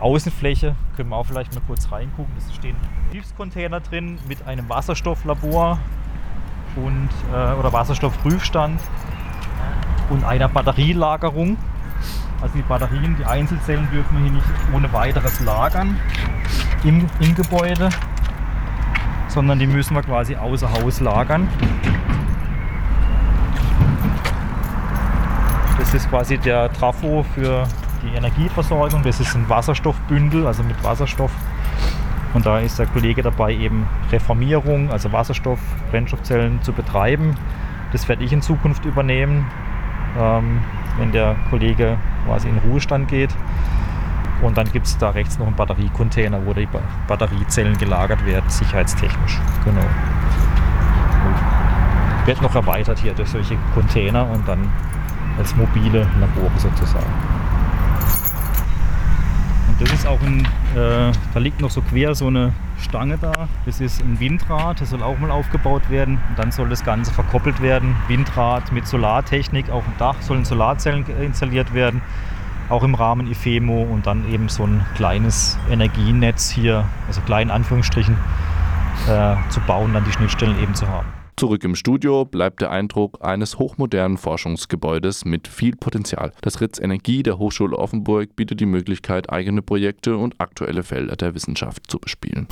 Außenfläche 0.00 0.74
können 0.94 1.08
wir 1.08 1.16
auch 1.16 1.26
vielleicht 1.26 1.54
mal 1.54 1.62
kurz 1.66 1.90
reingucken. 1.90 2.32
Es 2.36 2.54
stehen 2.54 2.76
Hilfscontainer 3.12 3.80
drin 3.80 4.18
mit 4.28 4.46
einem 4.46 4.68
Wasserstofflabor 4.68 5.78
und, 6.76 7.08
äh, 7.32 7.54
oder 7.54 7.72
Wasserstoffprüfstand 7.72 8.80
und 10.10 10.24
einer 10.24 10.48
Batterielagerung. 10.48 11.56
Also 12.42 12.54
die 12.56 12.62
Batterien, 12.62 13.16
die 13.18 13.24
Einzelzellen 13.24 13.88
dürfen 13.90 14.16
wir 14.16 14.24
hier 14.24 14.32
nicht 14.32 14.46
ohne 14.74 14.92
weiteres 14.92 15.40
lagern 15.40 15.98
im, 16.84 17.06
im 17.20 17.34
Gebäude, 17.34 17.88
sondern 19.28 19.58
die 19.58 19.66
müssen 19.66 19.94
wir 19.94 20.02
quasi 20.02 20.36
außer 20.36 20.70
Haus 20.70 21.00
lagern. 21.00 21.48
Das 25.86 25.94
ist 25.94 26.10
quasi 26.10 26.36
der 26.36 26.72
Trafo 26.72 27.24
für 27.32 27.62
die 28.02 28.16
Energieversorgung. 28.16 29.04
Das 29.04 29.20
ist 29.20 29.36
ein 29.36 29.48
Wasserstoffbündel, 29.48 30.44
also 30.44 30.64
mit 30.64 30.82
Wasserstoff. 30.82 31.30
Und 32.34 32.44
da 32.44 32.58
ist 32.58 32.80
der 32.80 32.86
Kollege 32.86 33.22
dabei, 33.22 33.54
eben 33.54 33.86
Reformierung, 34.10 34.90
also 34.90 35.12
Wasserstoff, 35.12 35.60
Brennstoffzellen 35.92 36.60
zu 36.62 36.72
betreiben. 36.72 37.36
Das 37.92 38.08
werde 38.08 38.24
ich 38.24 38.32
in 38.32 38.42
Zukunft 38.42 38.84
übernehmen, 38.84 39.46
ähm, 40.18 40.58
wenn 40.98 41.12
der 41.12 41.36
Kollege 41.50 41.98
quasi 42.26 42.48
in 42.48 42.58
Ruhestand 42.58 43.06
geht. 43.06 43.30
Und 44.42 44.58
dann 44.58 44.70
gibt 44.72 44.86
es 44.86 44.98
da 44.98 45.10
rechts 45.10 45.38
noch 45.38 45.46
einen 45.46 45.54
Batteriecontainer, 45.54 46.44
wo 46.44 46.52
die 46.52 46.68
Batteriezellen 47.06 47.78
gelagert 47.78 48.26
werden, 48.26 48.50
sicherheitstechnisch. 48.50 49.40
Genau. 49.64 49.86
Wird 52.24 52.42
noch 52.42 52.56
erweitert 52.56 52.98
hier 52.98 53.14
durch 53.14 53.28
solche 53.28 53.56
Container 53.72 54.28
und 54.28 54.48
dann 54.48 54.68
als 55.38 55.54
mobile 55.56 56.06
Labore 56.20 56.58
sozusagen. 56.58 57.12
Das 59.78 59.92
ist 59.92 60.06
auch 60.06 60.20
ein, 60.22 60.40
äh, 60.74 61.12
da 61.34 61.38
liegt 61.38 61.60
noch 61.60 61.70
so 61.70 61.82
quer 61.82 62.14
so 62.14 62.28
eine 62.28 62.54
Stange 62.80 63.18
da. 63.18 63.32
Das 63.66 63.80
ist 63.80 64.00
ein 64.00 64.18
Windrad, 64.18 64.80
das 64.80 64.90
soll 64.90 65.02
auch 65.02 65.18
mal 65.18 65.30
aufgebaut 65.30 65.90
werden. 65.90 66.18
Und 66.30 66.38
dann 66.38 66.50
soll 66.50 66.70
das 66.70 66.82
Ganze 66.82 67.12
verkoppelt 67.12 67.60
werden. 67.60 67.94
Windrad 68.08 68.72
mit 68.72 68.86
Solartechnik, 68.86 69.68
auf 69.68 69.84
dem 69.84 69.92
Dach 69.98 70.16
sollen 70.22 70.46
Solarzellen 70.46 71.04
installiert 71.20 71.74
werden. 71.74 72.00
Auch 72.70 72.84
im 72.84 72.94
Rahmen 72.94 73.30
IFEMO 73.30 73.82
und 73.82 74.06
dann 74.06 74.26
eben 74.32 74.48
so 74.48 74.64
ein 74.64 74.84
kleines 74.96 75.58
Energienetz 75.70 76.50
hier, 76.50 76.86
also 77.06 77.20
klein 77.20 77.50
Anführungsstrichen, 77.50 78.16
äh, 79.08 79.36
zu 79.50 79.60
bauen, 79.60 79.92
dann 79.92 80.04
die 80.04 80.12
Schnittstellen 80.12 80.58
eben 80.60 80.74
zu 80.74 80.88
haben. 80.88 81.06
Zurück 81.38 81.64
im 81.64 81.74
Studio 81.74 82.24
bleibt 82.24 82.62
der 82.62 82.70
Eindruck 82.70 83.18
eines 83.22 83.58
hochmodernen 83.58 84.16
Forschungsgebäudes 84.16 85.26
mit 85.26 85.48
viel 85.48 85.76
Potenzial. 85.76 86.32
Das 86.40 86.62
Ritz 86.62 86.78
Energie 86.80 87.22
der 87.22 87.38
Hochschule 87.38 87.76
Offenburg 87.76 88.34
bietet 88.36 88.60
die 88.60 88.64
Möglichkeit, 88.64 89.28
eigene 89.28 89.60
Projekte 89.60 90.16
und 90.16 90.40
aktuelle 90.40 90.82
Felder 90.82 91.14
der 91.14 91.34
Wissenschaft 91.34 91.90
zu 91.90 91.98
bespielen. 91.98 92.48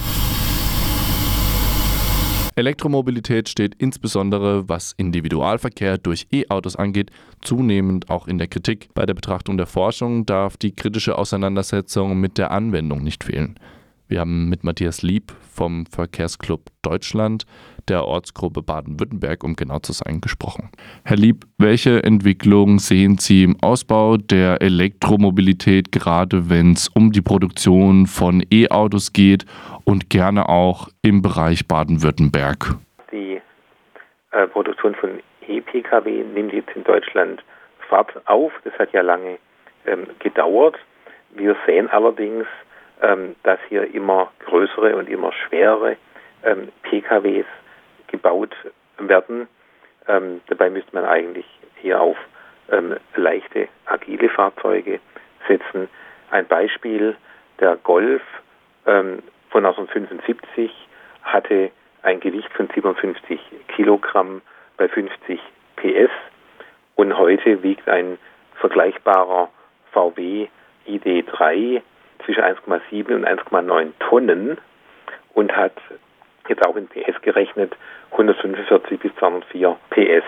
Elektromobilität 2.57 3.49
steht 3.49 3.75
insbesondere, 3.77 4.69
was 4.69 4.93
Individualverkehr 4.99 5.97
durch 5.97 6.27
E-Autos 6.31 6.77
angeht, 6.77 7.11
zunehmend 7.41 8.11
auch 8.11 8.29
in 8.29 8.37
der 8.37 8.49
Kritik. 8.49 8.91
Bei 8.93 9.07
der 9.07 9.15
Betrachtung 9.15 9.57
der 9.57 9.67
Forschung 9.67 10.27
darf 10.27 10.59
die 10.59 10.77
kritische 10.77 11.17
Auseinandersetzung 11.17 12.21
mit 12.21 12.37
der 12.37 12.51
Anwendung 12.51 13.03
nicht 13.03 13.25
fehlen. 13.25 13.59
Wir 14.07 14.21
haben 14.21 14.51
mit 14.51 14.63
Matthias 14.63 15.01
Lieb 15.01 15.35
vom 15.51 15.87
Verkehrsclub 15.87 16.71
Deutschland 16.83 17.47
der 17.89 18.05
Ortsgruppe 18.05 18.63
Baden-Württemberg, 18.63 19.45
um 19.45 19.57
genau 19.57 19.79
zu 19.79 19.93
sein, 19.93 20.21
gesprochen. 20.21 20.71
Herr 21.05 21.17
Lieb, 21.17 21.45
welche 21.59 22.03
Entwicklungen 22.03 22.79
sehen 22.79 23.19
Sie 23.19 23.45
im 23.45 23.57
Ausbau 23.63 24.17
der 24.17 24.63
Elektromobilität, 24.63 25.93
gerade 25.93 26.51
wenn 26.51 26.73
es 26.73 26.89
um 26.89 27.13
die 27.13 27.23
Produktion 27.23 28.07
von 28.07 28.45
E-Autos 28.51 29.13
geht 29.13 29.45
und 29.85 30.11
gerne 30.11 30.49
auch 30.49 30.89
im 31.03 31.23
Bereich 31.23 31.67
Baden-Württemberg? 31.69 32.77
Die 33.13 33.41
äh, 34.33 34.47
Produktion 34.49 34.95
von 34.95 35.21
E-Pkw 35.49 36.25
nimmt 36.35 36.53
jetzt 36.53 36.71
in 36.75 36.85
Deutschland 36.85 37.43
Fahrt 37.89 38.11
auf. 38.27 38.53
Das 38.65 38.73
hat 38.79 38.93
ja 38.93 39.03
lange 39.03 39.39
ähm, 39.87 40.07
gedauert. 40.19 40.77
Wir 41.35 41.57
sehen 41.67 41.89
allerdings, 41.91 42.47
ähm, 43.03 43.37
dass 43.43 43.59
hier 43.69 43.93
immer 43.95 44.31
größere 44.47 44.97
und 44.97 45.09
immer 45.09 45.33
schwerere 45.33 45.97
ähm, 46.45 46.69
PKWs 46.83 47.47
gebaut 48.15 48.55
werden. 48.99 49.49
Ähm, 50.07 50.41
dabei 50.47 50.71
müsste 50.71 50.95
man 50.95 51.05
eigentlich 51.05 51.47
hier 51.81 52.01
auf 52.01 52.17
ähm, 52.71 52.97
leichte, 53.17 53.69
agile 53.87 54.29
Fahrzeuge 54.29 55.01
setzen. 55.49 55.89
Ein 56.31 56.47
Beispiel, 56.47 57.17
der 57.61 57.77
Golf 57.77 58.23
ähm, 58.87 59.23
von 59.51 59.67
1975 59.67 60.71
hatte 61.23 61.71
ein 62.03 62.21
Gewicht 62.21 62.53
von 62.53 62.69
57 62.73 63.41
Kilogramm 63.69 64.43
bei 64.77 64.89
50 64.89 65.41
PS 65.77 66.11
und 66.95 67.17
heute 67.19 67.63
wiegt 67.63 67.89
ein 67.89 68.19
vergleichbarer 68.57 69.49
VW 69.93 70.49
ID3 70.87 71.83
zwischen 72.25 72.43
1,7 72.43 73.15
und 73.15 73.27
1,9 73.27 73.93
Tonnen 73.99 74.59
und 75.35 75.57
hat 75.57 75.77
jetzt 76.49 76.67
auch 76.67 76.77
in 76.77 76.89
PS 76.89 77.21
gerechnet 77.23 77.75
145 78.13 79.01
bis 79.01 79.15
204 79.17 79.77
PS 79.91 80.25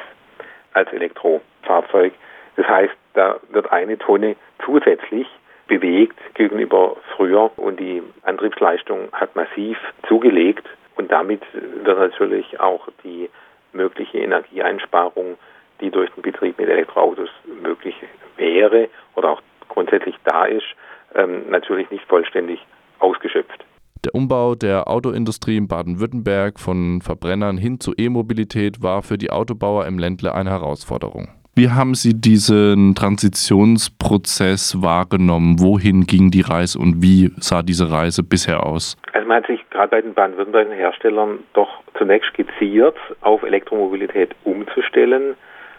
als 0.72 0.92
Elektrofahrzeug. 0.92 2.12
Das 2.56 2.66
heißt, 2.66 2.94
da 3.14 3.38
wird 3.50 3.70
eine 3.72 3.98
Tonne 3.98 4.36
zusätzlich 4.64 5.26
bewegt 5.68 6.18
gegenüber 6.34 6.96
früher 7.16 7.50
und 7.58 7.80
die 7.80 8.02
Antriebsleistung 8.22 9.08
hat 9.12 9.34
massiv 9.34 9.78
zugelegt 10.06 10.66
und 10.96 11.10
damit 11.10 11.42
wird 11.52 11.98
natürlich 11.98 12.60
auch 12.60 12.88
die 13.04 13.28
mögliche 13.72 14.18
Energieeinsparung, 14.18 15.36
die 15.80 15.90
durch 15.90 16.10
den 16.10 16.22
Betrieb 16.22 16.58
mit 16.58 16.68
Elektroautos 16.68 17.28
möglich 17.62 17.94
wäre 18.36 18.88
oder 19.14 19.30
auch 19.30 19.42
grundsätzlich 19.68 20.14
da 20.24 20.46
ist, 20.46 20.66
ähm, 21.14 21.50
natürlich 21.50 21.90
nicht 21.90 22.04
vollständig 22.04 22.60
ausgeschöpft. 22.98 23.64
Der 24.04 24.14
Umbau 24.14 24.54
der 24.54 24.88
Autoindustrie 24.88 25.56
in 25.56 25.68
Baden-Württemberg 25.68 26.60
von 26.60 27.00
Verbrennern 27.00 27.58
hin 27.58 27.80
zu 27.80 27.92
E-Mobilität 27.96 28.82
war 28.82 29.02
für 29.02 29.18
die 29.18 29.30
Autobauer 29.30 29.86
im 29.86 29.98
Ländle 29.98 30.34
eine 30.34 30.50
Herausforderung. 30.50 31.28
Wie 31.58 31.70
haben 31.70 31.94
Sie 31.94 32.12
diesen 32.12 32.94
Transitionsprozess 32.94 34.82
wahrgenommen? 34.82 35.58
Wohin 35.58 36.02
ging 36.02 36.30
die 36.30 36.42
Reise 36.42 36.78
und 36.78 37.00
wie 37.00 37.30
sah 37.38 37.62
diese 37.62 37.90
Reise 37.90 38.22
bisher 38.22 38.66
aus? 38.66 38.98
Also 39.14 39.26
man 39.26 39.38
hat 39.38 39.46
sich 39.46 39.60
gerade 39.70 39.88
bei 39.88 40.02
den 40.02 40.12
baden-württembergischen 40.12 40.76
Herstellern 40.76 41.38
doch 41.54 41.80
zunächst 41.96 42.28
skizziert, 42.34 42.96
auf 43.22 43.42
Elektromobilität 43.42 44.36
umzustellen, 44.44 45.34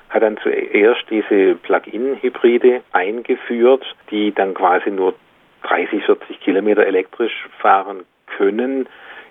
hat 0.10 0.24
dann 0.24 0.38
zuerst 0.42 1.06
diese 1.12 1.54
Plug-in-Hybride 1.62 2.82
eingeführt, 2.94 3.86
die 4.10 4.34
dann 4.34 4.56
quasi 4.56 4.90
nur 4.90 5.14
30, 5.64 6.04
40 6.06 6.40
Kilometer 6.40 6.86
elektrisch 6.86 7.48
fahren 7.60 8.06
können, 8.38 8.88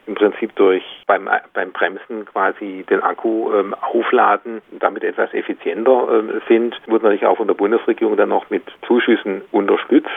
im 0.06 0.14
Prinzip 0.14 0.54
durch 0.56 0.84
beim, 1.06 1.28
beim 1.52 1.72
Bremsen 1.72 2.24
quasi 2.26 2.84
den 2.88 3.02
Akku 3.02 3.52
ähm, 3.52 3.74
aufladen, 3.74 4.62
damit 4.78 5.02
etwas 5.02 5.32
effizienter 5.34 6.08
ähm, 6.10 6.40
sind, 6.48 6.80
wurde 6.86 7.04
natürlich 7.04 7.26
auch 7.26 7.36
von 7.36 7.48
der 7.48 7.54
Bundesregierung 7.54 8.16
dann 8.16 8.28
noch 8.28 8.48
mit 8.50 8.62
Zuschüssen 8.86 9.42
unterstützt. 9.50 10.10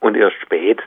Und 0.00 0.16
erst 0.16 0.36
spät 0.42 0.80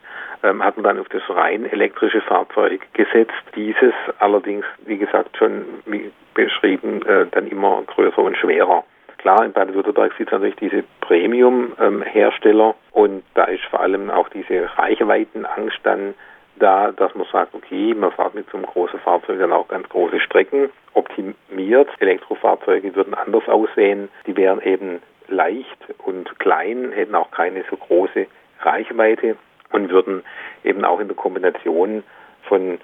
ähm, 0.43 0.63
hat 0.63 0.77
man 0.77 0.83
dann 0.83 0.99
auf 0.99 1.09
das 1.09 1.23
rein 1.29 1.65
elektrische 1.65 2.21
Fahrzeug 2.21 2.81
gesetzt. 2.93 3.33
Dieses 3.55 3.93
allerdings, 4.19 4.65
wie 4.85 4.97
gesagt, 4.97 5.37
schon 5.37 5.65
wie 5.85 6.11
beschrieben, 6.33 7.01
äh, 7.07 7.25
dann 7.31 7.47
immer 7.47 7.81
größer 7.87 8.19
und 8.19 8.37
schwerer. 8.37 8.83
Klar, 9.25 9.43
in 9.43 9.53
Baden-Württemberg 9.53 10.13
sind 10.19 10.31
natürlich 10.31 10.55
diese 10.57 10.83
Premium-Hersteller 11.01 12.75
und 12.91 13.23
da 13.33 13.45
ist 13.45 13.63
vor 13.71 13.79
allem 13.79 14.11
auch 14.11 14.29
diese 14.29 14.69
Reichweitenangst 14.77 15.79
dann 15.81 16.13
da, 16.57 16.91
dass 16.91 17.15
man 17.15 17.25
sagt, 17.31 17.55
okay, 17.55 17.95
man 17.95 18.11
fährt 18.11 18.35
mit 18.35 18.47
so 18.51 18.57
einem 18.57 18.67
großen 18.67 18.99
Fahrzeug 18.99 19.39
dann 19.39 19.51
auch 19.51 19.67
ganz 19.67 19.89
große 19.89 20.19
Strecken, 20.19 20.69
optimiert. 20.93 21.89
Elektrofahrzeuge 21.97 22.95
würden 22.95 23.15
anders 23.15 23.47
aussehen. 23.47 24.09
Die 24.27 24.37
wären 24.37 24.61
eben 24.61 25.01
leicht 25.27 25.87
und 26.05 26.37
klein, 26.37 26.91
hätten 26.91 27.15
auch 27.15 27.31
keine 27.31 27.63
so 27.67 27.77
große 27.77 28.27
Reichweite 28.59 29.37
und 29.71 29.89
würden 29.89 30.21
eben 30.63 30.85
auch 30.85 30.99
in 30.99 31.07
der 31.07 31.17
Kombination 31.17 32.03
von 32.43 32.77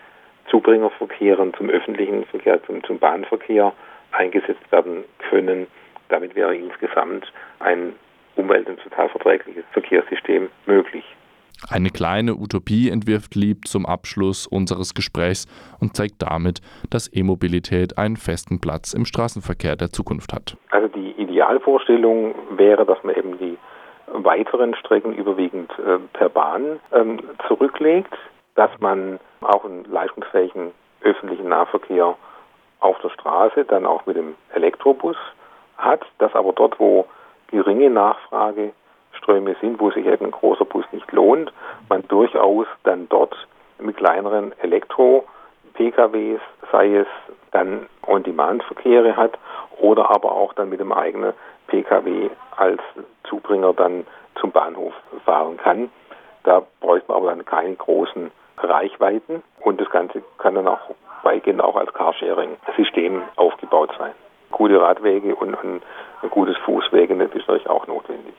Zubringerverkehren 0.50 1.54
zum 1.54 1.70
öffentlichen 1.70 2.26
Verkehr, 2.26 2.64
zum, 2.64 2.84
zum 2.84 2.98
Bahnverkehr 2.98 3.74
eingesetzt 4.12 4.72
werden 4.72 5.04
können. 5.30 5.68
Damit 6.12 6.36
wäre 6.36 6.54
insgesamt 6.54 7.32
ein 7.60 7.94
umwelt- 8.36 8.68
und 8.68 8.80
sozialverträgliches 8.82 9.64
Verkehrssystem 9.72 10.50
möglich. 10.66 11.06
Eine 11.70 11.90
kleine 11.90 12.36
Utopie 12.36 12.90
entwirft 12.90 13.36
Lieb 13.36 13.68
zum 13.68 13.86
Abschluss 13.86 14.46
unseres 14.46 14.94
Gesprächs 14.94 15.48
und 15.80 15.96
zeigt 15.96 16.16
damit, 16.20 16.60
dass 16.90 17.10
E-Mobilität 17.14 17.98
einen 17.98 18.18
festen 18.18 18.60
Platz 18.60 18.94
im 18.94 19.06
Straßenverkehr 19.06 19.76
der 19.76 19.90
Zukunft 19.90 20.34
hat. 20.34 20.58
Also 20.72 20.88
die 20.90 21.12
Idealvorstellung 21.12 22.36
wäre, 22.58 22.86
dass 22.86 23.02
man 23.04 23.16
eben 23.16 23.38
die 23.38 23.58
weiteren 24.12 24.76
Strecken 24.76 25.14
überwiegend 25.14 25.72
äh, 25.80 26.00
per 26.14 26.30
Bahn 26.30 26.80
ähm, 26.92 27.20
zurücklegt, 27.48 28.14
dass 28.56 28.72
man 28.80 29.20
auch 29.40 29.64
einen 29.64 29.86
leistungsfähigen 29.86 30.72
öffentlichen 31.02 31.48
Nahverkehr 31.48 32.16
auf 32.80 32.98
der 33.02 33.10
Straße 33.10 33.64
dann 33.66 33.86
auch 33.86 34.06
mit 34.06 34.18
dem 34.18 34.36
Elektrobus 34.54 35.16
hat, 35.82 36.02
dass 36.20 36.34
aber 36.36 36.54
dort, 36.54 36.80
wo 36.80 37.06
geringe 37.48 37.90
Nachfrage 37.90 38.72
Ströme 39.14 39.56
sind, 39.62 39.80
wo 39.80 39.92
sich 39.92 40.06
eben 40.06 40.26
ein 40.26 40.32
großer 40.32 40.66
Bus 40.66 40.86
nicht 40.92 41.12
lohnt, 41.12 41.52
man 41.90 42.08
durchaus 42.08 42.68
dann 42.84 43.08
dort 43.10 43.36
mit 43.80 43.98
kleineren 43.98 44.54
Elektro-PKWs, 44.60 46.40
sei 46.72 46.96
es 46.96 47.08
dann 47.52 47.88
On-Demand-Verkehre 48.08 49.16
hat 49.16 49.38
oder 49.80 50.10
aber 50.10 50.32
auch 50.32 50.54
dann 50.54 50.70
mit 50.70 50.80
dem 50.80 50.94
eigenen 50.94 51.34
PKW 51.68 52.30
als 52.56 52.82
Zubringer 53.24 53.74
dann 53.74 54.06
zum 54.40 54.52
Bahnhof 54.52 54.94
fahren 55.26 55.58
kann. 55.58 55.90
Da 56.44 56.64
bräuchte 56.80 57.10
man 57.10 57.18
aber 57.18 57.28
dann 57.28 57.46
keine 57.46 57.76
großen 57.76 58.32
Reichweiten 58.58 59.44
und 59.62 59.80
das 59.80 59.90
Ganze 59.90 60.24
kann 60.38 60.56
dann 60.56 60.68
auch 60.68 60.80
weitgehend 61.24 61.62
auch 61.62 61.76
als 61.76 61.94
Carsharing-System 61.94 63.22
aufgebaut 63.36 63.92
sein. 63.98 64.14
Gute 64.52 64.80
Radwege 64.80 65.36
und 65.36 65.56
ein, 65.56 65.82
ein 66.22 66.30
gutes 66.30 66.58
Fußwegenetz 66.66 67.34
ist 67.34 67.48
natürlich 67.48 67.70
auch 67.70 67.88
notwendig. 67.88 68.34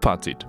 Fazit. 0.00 0.46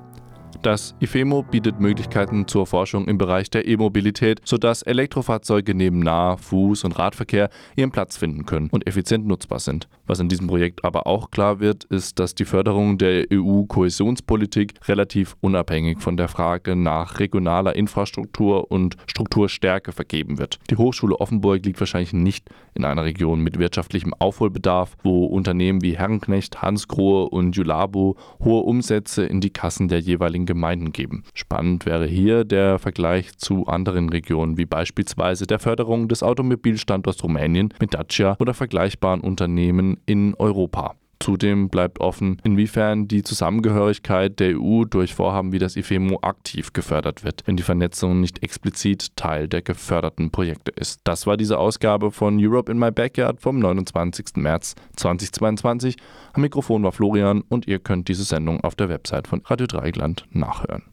Das 0.62 0.94
IFEMO 1.00 1.44
bietet 1.44 1.80
Möglichkeiten 1.80 2.46
zur 2.48 2.68
Forschung 2.68 3.08
im 3.08 3.18
Bereich 3.18 3.50
der 3.50 3.66
E-Mobilität, 3.66 4.42
sodass 4.44 4.82
Elektrofahrzeuge 4.82 5.74
neben 5.74 6.00
Nah-, 6.00 6.36
Fuß- 6.36 6.84
und 6.84 7.00
Radverkehr 7.00 7.50
ihren 7.78 7.92
Platz 7.92 8.18
finden 8.18 8.46
können 8.46 8.68
und 8.70 8.86
effizient 8.86 9.26
nutzbar 9.26 9.60
sind. 9.60 9.88
Was 10.06 10.20
in 10.20 10.28
diesem 10.28 10.48
Projekt 10.48 10.84
aber 10.84 11.08
auch 11.08 11.32
klar 11.32 11.62
wird, 11.62 11.86
ist, 11.86 12.20
dass 12.20 12.36
die 12.36 12.44
Förderung 12.44 12.98
der 12.98 13.28
EU-Kohäsionspolitik 13.32 14.74
relativ 14.88 15.38
unabhängig 15.40 16.00
von 16.02 16.18
der 16.18 16.28
Frage 16.28 16.76
nach 16.76 17.20
regionaler 17.20 17.76
Infrastruktur 17.76 18.70
und 18.70 18.98
Strukturstärke 19.08 19.94
vergeben 19.94 20.40
wird. 20.40 20.60
Die 20.70 20.78
Hochschule 20.78 21.16
Offenburg 21.22 21.66
liegt 21.66 21.80
wahrscheinlich 21.80 22.12
nicht 22.12 22.50
in 22.74 22.84
einer 22.84 23.06
Region 23.06 23.42
mit 23.42 23.60
wirtschaftlichem 23.60 24.14
Aufholbedarf, 24.14 24.98
wo 25.04 25.26
Unternehmen 25.26 25.82
wie 25.82 25.98
Herrenknecht, 25.98 26.62
Hansgrohe 26.62 27.30
und 27.30 27.56
Julabo 27.56 28.18
hohe 28.44 28.64
Umsätze 28.64 29.26
in 29.26 29.40
die 29.40 29.52
Kassen 29.52 29.88
der 29.88 30.02
jeweiligen 30.40 30.46
Gemeinden 30.46 30.92
geben. 30.92 31.24
Spannend 31.34 31.86
wäre 31.86 32.06
hier 32.06 32.44
der 32.44 32.80
Vergleich 32.80 33.38
zu 33.38 33.68
anderen 33.68 34.10
Regionen, 34.10 34.58
wie 34.58 34.66
beispielsweise 34.66 35.46
der 35.46 35.60
Förderung 35.60 36.08
des 36.08 36.24
Automobilstandorts 36.24 37.24
Rumänien 37.24 37.74
mit 37.80 37.94
Dacia 37.94 38.36
oder 38.40 38.54
vergleichbaren 38.54 39.22
Unternehmen 39.22 39.98
in 40.06 40.36
Europa. 40.36 40.96
Zudem 41.22 41.68
bleibt 41.68 42.00
offen, 42.00 42.42
inwiefern 42.46 43.10
die 43.10 43.24
Zusammengehörigkeit 43.24 44.40
der 44.40 44.58
EU 44.58 44.86
durch 44.86 45.14
Vorhaben 45.14 45.52
wie 45.52 45.60
das 45.60 45.76
IFEMO 45.76 46.20
aktiv 46.22 46.72
gefördert 46.72 47.26
wird, 47.26 47.44
wenn 47.46 47.58
die 47.58 47.64
Vernetzung 47.64 48.22
nicht 48.22 48.42
explizit 48.42 49.16
Teil 49.18 49.50
der 49.50 49.62
geförderten 49.62 50.32
Projekte 50.32 50.72
ist. 50.72 51.02
Das 51.04 51.28
war 51.28 51.36
diese 51.36 51.58
Ausgabe 51.58 52.12
von 52.12 52.38
Europe 52.40 52.72
in 52.72 52.80
My 52.80 52.92
Backyard 52.92 53.42
vom 53.42 53.60
29. 53.60 54.38
März 54.38 54.76
2022. 54.96 55.98
Am 56.34 56.42
Mikrofon 56.42 56.84
war 56.84 56.94
Florian 56.94 57.42
und 57.42 57.68
ihr 57.68 57.80
könnt 57.80 58.08
diese 58.08 58.24
Sendung 58.24 58.62
auf 58.62 58.76
der 58.76 58.88
Website 58.88 59.28
von 59.28 59.42
Radio 59.46 59.68
Dreigland 59.68 60.26
nachhören. 60.32 60.84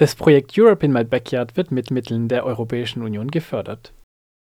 Das 0.00 0.14
Projekt 0.14 0.56
Europe 0.56 0.86
in 0.86 0.94
My 0.94 1.04
Backyard 1.04 1.58
wird 1.58 1.70
mit 1.70 1.90
Mitteln 1.90 2.28
der 2.28 2.46
Europäischen 2.46 3.02
Union 3.02 3.30
gefördert. 3.30 3.92